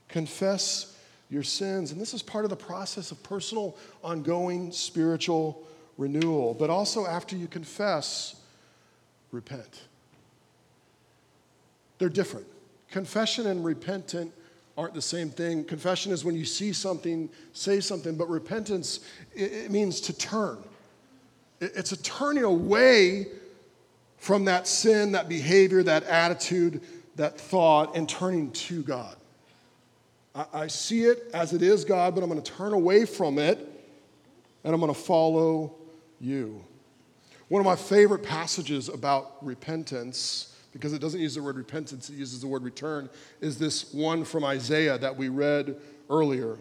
Confess 0.07 0.97
your 1.29 1.43
sins. 1.43 1.91
And 1.91 2.01
this 2.01 2.13
is 2.13 2.23
part 2.23 2.45
of 2.45 2.49
the 2.49 2.55
process 2.55 3.11
of 3.11 3.21
personal, 3.21 3.77
ongoing 4.03 4.71
spiritual 4.71 5.67
renewal. 5.97 6.55
But 6.55 6.69
also, 6.69 7.05
after 7.05 7.35
you 7.35 7.47
confess, 7.47 8.35
repent. 9.31 9.81
They're 11.99 12.09
different. 12.09 12.47
Confession 12.89 13.47
and 13.47 13.63
repentant 13.63 14.33
aren't 14.77 14.93
the 14.93 15.01
same 15.01 15.29
thing. 15.29 15.63
Confession 15.65 16.11
is 16.11 16.25
when 16.25 16.35
you 16.35 16.45
see 16.45 16.73
something, 16.73 17.29
say 17.53 17.81
something, 17.81 18.15
but 18.15 18.29
repentance, 18.29 19.01
it, 19.35 19.51
it 19.51 19.71
means 19.71 20.01
to 20.01 20.13
turn. 20.13 20.57
It, 21.59 21.73
it's 21.75 21.91
a 21.91 22.01
turning 22.01 22.45
away 22.45 23.27
from 24.17 24.45
that 24.45 24.67
sin, 24.67 25.11
that 25.11 25.29
behavior, 25.29 25.83
that 25.83 26.03
attitude, 26.03 26.81
that 27.15 27.39
thought, 27.39 27.95
and 27.95 28.07
turning 28.07 28.51
to 28.51 28.81
God. 28.83 29.15
I, 30.33 30.45
I 30.53 30.67
see 30.67 31.03
it 31.03 31.29
as 31.33 31.53
it 31.53 31.61
is, 31.61 31.83
God, 31.83 32.15
but 32.15 32.23
I'm 32.23 32.29
going 32.29 32.41
to 32.41 32.51
turn 32.51 32.73
away 32.73 33.05
from 33.05 33.37
it 33.37 33.59
and 34.63 34.73
I'm 34.73 34.79
going 34.79 34.93
to 34.93 34.99
follow 34.99 35.75
you. 36.19 36.63
One 37.49 37.59
of 37.59 37.65
my 37.65 37.75
favorite 37.75 38.23
passages 38.23 38.89
about 38.89 39.43
repentance 39.45 40.55
because 40.79 40.93
it 40.93 40.99
doesn't 40.99 41.19
use 41.19 41.35
the 41.35 41.43
word 41.43 41.57
repentance, 41.57 42.09
it 42.09 42.13
uses 42.13 42.39
the 42.39 42.47
word 42.47 42.63
return, 42.63 43.09
is 43.41 43.59
this 43.59 43.93
one 43.93 44.23
from 44.23 44.45
Isaiah 44.45 44.97
that 44.97 45.17
we 45.17 45.27
read 45.27 45.75
earlier. 46.09 46.55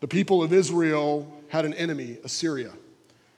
The 0.00 0.08
people 0.08 0.42
of 0.42 0.52
Israel 0.52 1.26
had 1.48 1.64
an 1.64 1.72
enemy, 1.72 2.18
Assyria, 2.22 2.70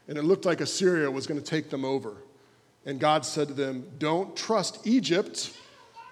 and 0.09 0.19
it 0.19 0.25
looked 0.25 0.45
like 0.45 0.61
Assyria 0.61 1.09
was 1.09 1.29
going 1.29 1.41
to 1.41 1.47
take 1.47 1.71
them 1.71 1.85
over. 1.85 2.17
And 2.85 2.99
God 2.99 3.25
said 3.25 3.47
to 3.47 3.55
them, 3.55 3.87
Don't 4.01 4.35
trust 4.37 4.85
Egypt 4.89 5.57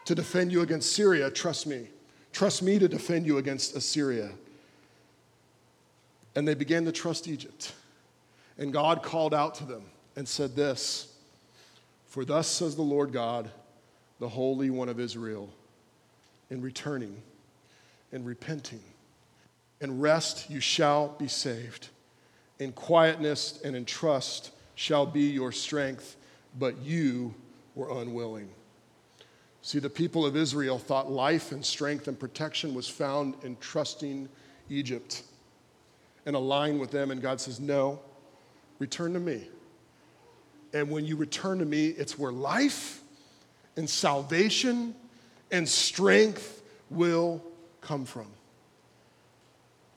to 0.05 0.15
defend 0.15 0.53
you 0.53 0.61
against 0.61 0.93
Syria, 0.93 1.29
trust 1.29 1.67
me. 1.67 1.89
Trust 2.33 2.63
me 2.63 2.79
to 2.79 2.87
defend 2.87 3.27
you 3.27 3.39
against 3.39 3.75
Assyria. 3.75 4.31
And 6.37 6.47
they 6.47 6.55
began 6.55 6.85
to 6.85 6.93
trust 6.93 7.27
Egypt. 7.27 7.73
And 8.57 8.73
God 8.73 9.03
called 9.03 9.35
out 9.35 9.57
to 9.57 9.65
them 9.65 9.83
and 10.15 10.29
said 10.29 10.55
this 10.55 11.12
for 12.13 12.27
thus 12.27 12.47
says 12.47 12.77
the 12.77 12.83
Lord 12.83 13.11
God, 13.11 13.51
the 14.21 14.29
Holy 14.29 14.69
One 14.69 14.91
of 14.91 15.01
Israel, 15.01 15.49
in 16.51 16.61
returning 16.61 17.23
and 18.13 18.27
repenting 18.27 18.83
and 19.81 20.03
rest 20.03 20.51
you 20.51 20.61
shall 20.61 21.09
be 21.09 21.27
saved. 21.27 21.89
In 22.59 22.73
quietness 22.73 23.63
and 23.65 23.75
in 23.75 23.87
trust 23.87 24.51
shall 24.75 25.07
be 25.07 25.23
your 25.23 25.53
strength, 25.53 26.17
but 26.59 26.77
you 26.83 27.35
were 27.75 27.91
unwilling. 28.03 28.51
See, 29.63 29.79
the 29.79 29.89
people 29.89 30.27
of 30.27 30.37
Israel 30.37 30.79
thought 30.79 31.11
life 31.11 31.51
and 31.51 31.65
strength 31.65 32.09
and 32.09 32.21
protection 32.21 32.75
was 32.75 32.87
found 32.87 33.37
in 33.43 33.57
trusting 33.57 34.29
Egypt 34.69 35.23
and 36.27 36.37
align 36.37 36.79
with 36.79 36.91
them. 36.91 37.11
And 37.11 37.23
God 37.23 37.41
says, 37.41 37.59
No, 37.59 38.01
return 38.79 39.15
to 39.15 39.21
me. 39.21 39.49
And 40.73 40.91
when 40.91 41.05
you 41.05 41.17
return 41.17 41.59
to 41.59 41.65
me, 41.65 41.89
it's 41.89 42.19
where 42.19 42.33
life 42.33 43.03
and 43.77 43.89
salvation 43.89 44.95
and 45.51 45.69
strength 45.69 46.63
will 46.91 47.43
come 47.81 48.05
from. 48.05 48.27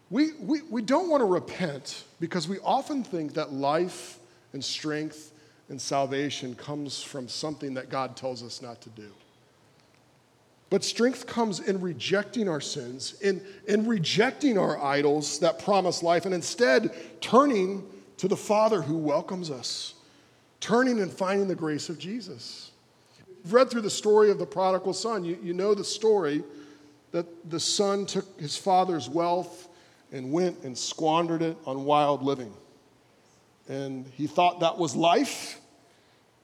We, 0.10 0.34
we, 0.34 0.62
we 0.64 0.82
don't 0.82 1.10
want 1.10 1.22
to 1.22 1.26
repent 1.26 2.04
because 2.20 2.48
we 2.48 2.60
often 2.60 3.04
think 3.04 3.34
that 3.34 3.54
life 3.54 4.20
and 4.54 4.64
strength 4.64 5.32
and 5.70 5.82
salvation 5.82 6.56
comes 6.56 7.02
from 7.02 7.28
something 7.28 7.74
that 7.74 7.90
God 7.90 8.16
tells 8.16 8.44
us 8.44 8.62
not 8.62 8.82
to 8.82 8.90
do. 8.90 9.10
But 10.70 10.84
strength 10.84 11.26
comes 11.26 11.60
in 11.60 11.82
rejecting 11.82 12.50
our 12.50 12.62
sins, 12.62 13.16
in, 13.22 13.42
in 13.68 13.88
rejecting 13.88 14.58
our 14.58 14.82
idols 14.84 15.40
that 15.40 15.60
promise 15.60 16.04
life, 16.04 16.26
and 16.26 16.34
instead 16.34 16.94
turning 17.22 17.84
to 18.18 18.28
the 18.28 18.38
Father 18.38 18.82
who 18.82 18.98
welcomes 18.98 19.50
us 19.50 19.95
turning 20.65 20.99
and 20.99 21.13
finding 21.13 21.47
the 21.47 21.54
grace 21.54 21.89
of 21.89 21.99
Jesus. 21.99 22.71
You've 23.28 23.54
read 23.54 23.69
through 23.69 23.82
the 23.82 23.89
story 23.91 24.32
of 24.32 24.39
the 24.39 24.47
prodigal 24.47 24.93
son. 24.93 25.23
You, 25.23 25.38
you 25.43 25.54
know 25.54 25.75
the 25.75 25.84
story 25.84 26.43
that 27.12 27.28
the 27.51 27.60
son 27.60 28.08
took 28.08 28.39
his 28.39 28.58
father's 28.58 29.08
wealth 29.08 29.67
and 30.12 30.32
went 30.32 30.63
and 30.63 30.75
squandered 30.75 31.43
it 31.43 31.56
on 31.67 31.86
wild 31.86 32.23
living. 32.23 32.51
And 33.69 34.08
he 34.15 34.25
thought 34.25 34.62
that 34.62 34.80
was 34.80 34.95
life. 34.95 35.62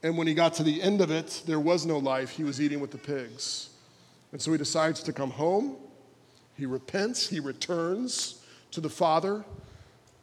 And 0.04 0.16
when 0.20 0.28
he 0.28 0.36
got 0.36 0.54
to 0.56 0.64
the 0.64 0.84
end 0.84 1.02
of 1.02 1.10
it, 1.10 1.42
there 1.48 1.60
was 1.60 1.88
no 1.88 1.98
life. 1.98 2.30
He 2.30 2.44
was 2.44 2.62
eating 2.62 2.80
with 2.80 2.92
the 2.92 3.00
pigs. 3.00 3.72
And 4.34 4.40
so 4.40 4.52
he 4.52 4.60
decides 4.60 5.02
to 5.02 5.14
come 5.14 5.32
home. 5.32 5.78
He 6.60 6.68
repents. 6.68 7.28
He 7.28 7.40
returns 7.40 8.46
to 8.70 8.82
the 8.82 8.90
Father. 8.90 9.44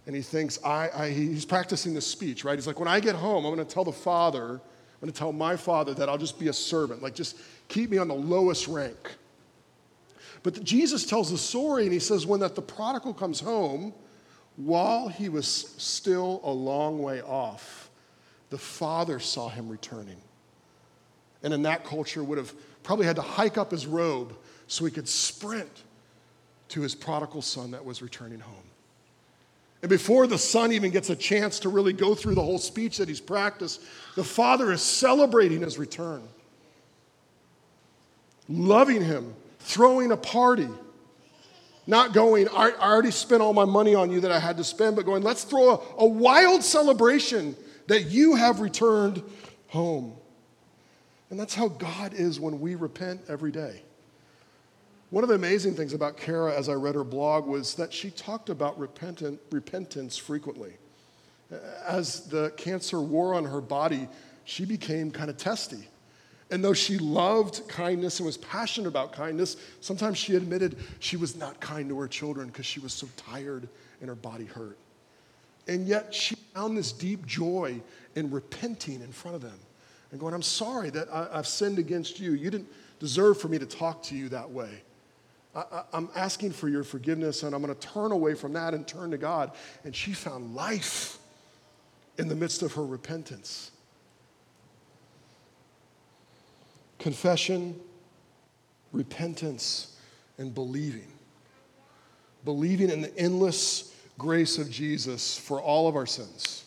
And 0.09 0.17
he 0.17 0.23
thinks, 0.23 0.59
I, 0.65 0.89
I, 0.95 1.11
he's 1.11 1.45
practicing 1.45 1.93
the 1.93 2.01
speech, 2.01 2.43
right? 2.43 2.55
He's 2.55 2.67
like, 2.67 2.81
when 2.81 2.89
I 2.89 2.99
get 2.99 3.15
home, 3.15 3.45
I'm 3.45 3.55
going 3.55 3.65
to 3.65 3.71
tell 3.71 3.85
the 3.85 3.93
Father, 3.93 4.53
I'm 4.53 5.01
going 5.03 5.13
to 5.13 5.19
tell 5.19 5.35
my 5.35 5.55
Father 5.55 5.93
that 5.93 6.09
I'll 6.09 6.17
just 6.17 6.39
be 6.39 6.49
a 6.49 6.53
servant. 6.55 7.03
Like, 7.03 7.15
just 7.15 7.37
keep 7.69 7.91
me 7.91 7.99
on 7.99 8.09
the 8.09 8.15
lowest 8.15 8.69
rank. 8.69 9.17
But 10.43 10.55
the, 10.55 10.61
Jesus 10.61 11.05
tells 11.05 11.31
the 11.31 11.37
story, 11.37 11.83
and 11.83 11.93
he 11.93 11.99
says, 11.99 12.25
when 12.25 12.41
that 12.41 12.55
the 12.55 12.63
prodigal 12.63 13.13
comes 13.13 13.39
home, 13.39 13.93
while 14.57 15.09
he 15.09 15.29
was 15.29 15.47
still 15.47 16.41
a 16.43 16.51
long 16.51 17.03
way 17.03 17.21
off, 17.21 17.91
the 18.49 18.57
father 18.57 19.21
saw 19.21 19.51
him 19.51 19.69
returning. 19.69 20.17
And 21.43 21.53
in 21.53 21.61
that 21.65 21.85
culture, 21.85 22.25
would 22.25 22.39
have 22.39 22.55
probably 22.83 23.05
had 23.05 23.17
to 23.17 23.23
hike 23.23 23.59
up 23.59 23.73
his 23.73 23.87
robe 23.87 24.35
so 24.69 24.87
he 24.87 24.91
could 24.91 25.07
sprint 25.07 25.85
to 26.69 26.81
his 26.81 26.95
prodigal 26.95 27.43
son 27.43 27.73
that 27.73 27.85
was 27.85 28.01
returning 28.01 28.41
home. 28.41 28.55
And 29.83 29.89
before 29.89 30.27
the 30.27 30.39
son 30.39 30.73
even 30.73 30.91
gets 30.91 31.11
a 31.11 31.17
chance 31.17 31.61
to 31.61 31.69
really 31.69 31.93
go 31.93 32.15
through 32.15 32.35
the 32.35 32.43
whole 32.43 32.59
speech 32.59 32.99
that 32.99 33.09
he's 33.09 33.21
practiced, 33.21 33.83
the 34.17 34.25
father 34.25 34.73
is 34.73 34.83
celebrating 34.83 35.61
his 35.61 35.79
return, 35.79 36.23
loving 38.49 39.05
him, 39.05 39.35
throwing 39.61 40.11
a 40.11 40.17
party 40.17 40.69
not 41.89 42.13
going, 42.13 42.49
I 42.51 42.73
already 42.73 43.11
spent 43.11 43.41
all 43.41 43.55
my 43.55 43.65
money 43.65 43.95
on 43.95 44.11
you 44.11 44.21
that 44.21 44.31
I 44.31 44.39
had 44.39 44.59
to 44.59 44.65
spend, 44.65 44.95
but 44.95 45.07
going, 45.07 45.23
let's 45.23 45.43
throw 45.43 45.71
a, 45.71 45.81
a 46.01 46.07
wild 46.07 46.63
celebration 46.63 47.57
that 47.87 48.11
you 48.11 48.35
have 48.35 48.61
returned 48.61 49.23
home. 49.69 50.13
And 51.31 51.41
that's 51.41 51.55
how 51.55 51.69
God 51.69 52.13
is 52.13 52.39
when 52.39 52.61
we 52.61 52.75
repent 52.75 53.23
every 53.27 53.51
day. 53.51 53.83
One 55.11 55.25
of 55.25 55.29
the 55.29 55.37
amazing 55.37 55.75
things 55.75 55.95
about 55.95 56.19
Kara, 56.19 56.55
as 56.55 56.69
I 56.69 56.75
read 56.75 56.95
her 56.95 57.05
blog, 57.05 57.47
was 57.47 57.75
that 57.77 57.93
she 57.93 58.11
talked 58.11 58.51
about 58.51 58.79
repentant, 58.79 59.41
repentance 59.51 60.19
frequently. 60.19 60.73
As 61.87 62.27
the 62.27 62.53
cancer 62.59 63.01
wore 63.01 63.33
on 63.33 63.45
her 63.47 63.63
body, 63.63 64.07
she 64.45 64.67
became 64.67 65.11
kind 65.11 65.31
of 65.31 65.39
testy. 65.39 65.89
And 66.51 66.63
though 66.63 66.75
she 66.75 66.99
loved 66.99 67.67
kindness 67.69 68.21
and 68.21 68.27
was 68.27 68.37
passionate 68.37 68.89
about 68.89 69.13
kindness, 69.13 69.57
sometimes 69.81 70.19
she 70.19 70.35
admitted 70.35 70.77
she 70.99 71.17
was 71.17 71.37
not 71.37 71.59
kind 71.59 71.89
to 71.89 71.99
her 72.01 72.09
children 72.09 72.49
because 72.49 72.67
she 72.67 72.81
was 72.81 72.93
so 72.93 73.09
tired 73.17 73.69
and 74.01 74.09
her 74.09 74.15
body 74.15 74.45
hurt. 74.45 74.79
And 75.69 75.87
yet 75.87 76.15
she 76.15 76.35
found 76.55 76.77
this 76.77 76.93
deep 76.93 77.27
joy 77.27 77.81
in 78.15 78.31
repenting 78.31 79.03
in 79.03 79.13
front 79.13 79.37
of 79.37 79.43
them 79.43 79.59
and 80.11 80.21
going, 80.21 80.33
I'm 80.33 80.43
sorry 80.43 80.91
that 80.91 81.09
I, 81.13 81.37
have 81.37 81.47
sinned 81.47 81.79
against 81.79 82.21
you. 82.21 82.33
You 82.33 82.51
didn't 82.51 82.69
deserve 82.99 83.39
for 83.39 83.49
me 83.49 83.59
to 83.59 83.67
talk 83.67 84.03
to 84.05 84.15
you 84.15 84.29
that 84.31 84.49
way. 84.51 84.83
I, 85.55 85.83
am 85.93 86.09
asking 86.15 86.53
for 86.53 86.69
your 86.69 86.85
forgiveness 86.85 87.43
and 87.43 87.55
I'm 87.55 87.63
going 87.63 87.75
to 87.75 87.89
turn 87.89 88.13
away 88.13 88.35
from 88.35 88.53
that 88.53 88.75
and 88.75 88.87
turn 88.87 89.11
to 89.11 89.19
God. 89.19 89.53
And 89.85 89.95
she 89.95 90.13
found 90.13 90.55
life 90.55 91.19
in 92.19 92.29
the 92.29 92.35
midst 92.35 92.63
of 92.63 92.75
her 92.75 92.85
repentance. 92.85 93.73
confession, 96.99 97.79
repentance, 98.93 99.97
and 100.39 100.55
believing. 100.55 101.09
Believing 102.45 102.91
in 102.91 103.01
the 103.01 103.17
endless 103.19 103.95
grace 104.19 104.59
of 104.59 104.71
Jesus 104.71 105.37
for 105.39 105.61
all 105.61 105.89
of 105.89 105.97
our 105.97 106.07
sins, 106.07 106.65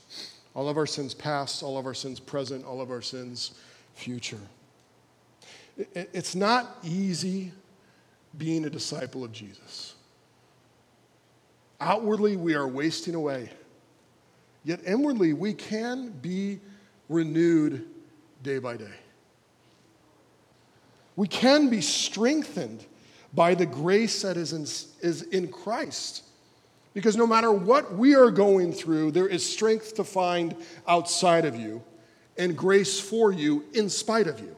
all 0.53 0.69
of 0.69 0.77
our 0.77 0.85
sins 0.85 1.13
past, 1.13 1.63
all 1.63 1.77
of 1.77 1.85
our 1.85 1.93
sins 1.93 2.19
present, 2.19 2.65
all 2.65 2.81
of 2.81 2.91
our 2.91 3.01
sins 3.01 3.51
future. 3.93 4.39
It's 5.93 6.35
not 6.35 6.77
easy 6.83 7.51
being 8.37 8.65
a 8.65 8.69
disciple 8.69 9.23
of 9.23 9.31
Jesus. 9.31 9.95
Outwardly, 11.79 12.37
we 12.37 12.53
are 12.53 12.67
wasting 12.67 13.15
away, 13.15 13.49
yet 14.63 14.81
inwardly, 14.85 15.33
we 15.33 15.53
can 15.53 16.09
be 16.09 16.59
renewed 17.09 17.87
day 18.43 18.59
by 18.59 18.77
day. 18.77 18.93
We 21.15 21.27
can 21.27 21.69
be 21.69 21.81
strengthened 21.81 22.85
by 23.33 23.55
the 23.55 23.65
grace 23.65 24.21
that 24.21 24.37
is 24.37 24.53
in, 24.53 24.63
is 25.07 25.23
in 25.23 25.49
Christ. 25.49 26.23
Because 26.93 27.15
no 27.15 27.25
matter 27.25 27.51
what 27.51 27.93
we 27.93 28.15
are 28.15 28.31
going 28.31 28.73
through, 28.73 29.11
there 29.11 29.27
is 29.27 29.47
strength 29.47 29.95
to 29.95 30.03
find 30.03 30.55
outside 30.87 31.45
of 31.45 31.55
you 31.55 31.81
and 32.37 32.57
grace 32.57 32.99
for 32.99 33.31
you 33.31 33.63
in 33.73 33.89
spite 33.89 34.27
of 34.27 34.39
you. 34.39 34.55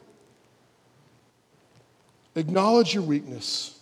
Acknowledge 2.36 2.94
your 2.94 3.04
weakness, 3.04 3.80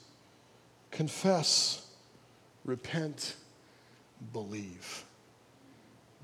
confess, 0.92 1.88
repent, 2.66 3.36
believe. 4.34 5.06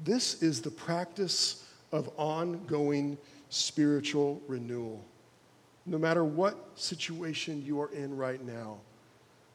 This 0.03 0.41
is 0.43 0.61
the 0.61 0.71
practice 0.71 1.65
of 1.91 2.09
ongoing 2.17 3.17
spiritual 3.49 4.41
renewal 4.47 5.03
no 5.87 5.97
matter 5.97 6.23
what 6.23 6.57
situation 6.75 7.63
you 7.65 7.79
are 7.79 7.91
in 7.93 8.15
right 8.15 8.43
now, 8.45 8.77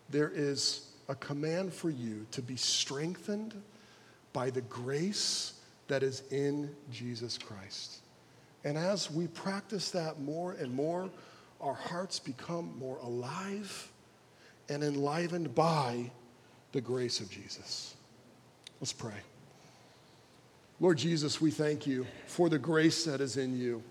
there 0.09 0.33
is 0.35 0.89
a 1.09 1.15
command 1.15 1.73
for 1.73 1.91
you 1.91 2.27
to 2.31 2.41
be 2.41 2.57
strengthened 2.57 3.55
by 4.33 4.49
the 4.49 4.63
grace 4.63 5.53
that 5.89 6.03
is 6.03 6.23
in 6.31 6.75
Jesus 6.91 7.37
Christ. 7.37 7.99
And 8.65 8.79
as 8.79 9.11
we 9.11 9.27
practice 9.27 9.91
that 9.91 10.21
more 10.21 10.53
and 10.53 10.73
more, 10.73 11.11
our 11.63 11.75
hearts 11.75 12.19
become 12.19 12.77
more 12.79 12.99
alive 12.99 13.91
and 14.69 14.83
enlivened 14.83 15.55
by 15.55 16.11
the 16.73 16.81
grace 16.81 17.21
of 17.21 17.31
Jesus. 17.31 17.95
Let's 18.81 18.93
pray. 18.93 19.13
Lord 20.81 20.99
Jesus, 20.99 21.41
we 21.41 21.53
thank 21.53 21.87
you 21.87 22.07
for 22.27 22.49
the 22.49 22.59
grace 22.59 23.05
that 23.05 23.21
is 23.21 23.37
in 23.37 23.57
you. 23.57 23.83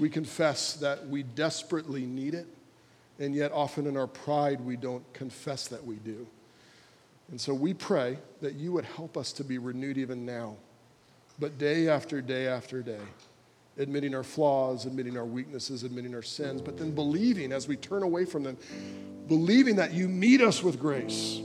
We 0.00 0.08
confess 0.08 0.74
that 0.74 1.06
we 1.06 1.22
desperately 1.22 2.04
need 2.04 2.34
it, 2.34 2.46
and 3.20 3.34
yet 3.34 3.52
often 3.52 3.86
in 3.86 3.96
our 3.96 4.06
pride, 4.06 4.60
we 4.60 4.76
don't 4.76 5.04
confess 5.12 5.68
that 5.68 5.84
we 5.84 5.96
do. 5.96 6.26
And 7.30 7.40
so 7.40 7.54
we 7.54 7.74
pray 7.74 8.18
that 8.40 8.54
you 8.54 8.72
would 8.72 8.84
help 8.84 9.16
us 9.16 9.32
to 9.34 9.44
be 9.44 9.58
renewed 9.58 9.98
even 9.98 10.26
now, 10.26 10.56
but 11.38 11.58
day 11.58 11.88
after 11.88 12.20
day 12.20 12.48
after 12.48 12.82
day, 12.82 12.98
admitting 13.78 14.14
our 14.14 14.22
flaws, 14.22 14.86
admitting 14.86 15.16
our 15.16 15.24
weaknesses, 15.24 15.82
admitting 15.82 16.14
our 16.14 16.22
sins, 16.22 16.60
but 16.60 16.76
then 16.76 16.94
believing 16.94 17.52
as 17.52 17.68
we 17.68 17.76
turn 17.76 18.02
away 18.02 18.24
from 18.24 18.42
them, 18.42 18.56
believing 19.28 19.76
that 19.76 19.92
you 19.92 20.08
meet 20.08 20.40
us 20.40 20.62
with 20.62 20.78
grace, 20.78 21.40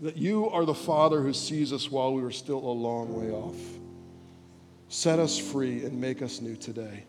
that 0.00 0.16
you 0.16 0.48
are 0.50 0.64
the 0.64 0.74
Father 0.74 1.20
who 1.20 1.32
sees 1.32 1.72
us 1.72 1.90
while 1.90 2.12
we 2.14 2.22
were 2.22 2.30
still 2.30 2.58
a 2.58 2.72
long 2.72 3.14
way 3.14 3.30
off. 3.30 3.56
Set 4.88 5.18
us 5.18 5.38
free 5.38 5.84
and 5.84 6.00
make 6.00 6.22
us 6.22 6.40
new 6.40 6.56
today. 6.56 7.04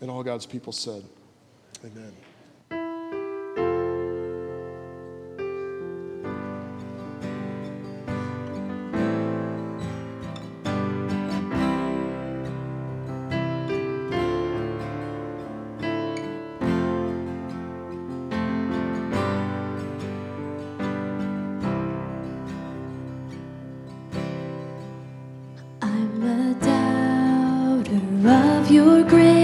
And 0.00 0.10
all 0.10 0.22
God's 0.22 0.46
people 0.46 0.72
said, 0.72 1.02
Amen. 1.84 2.12
great. 29.08 29.35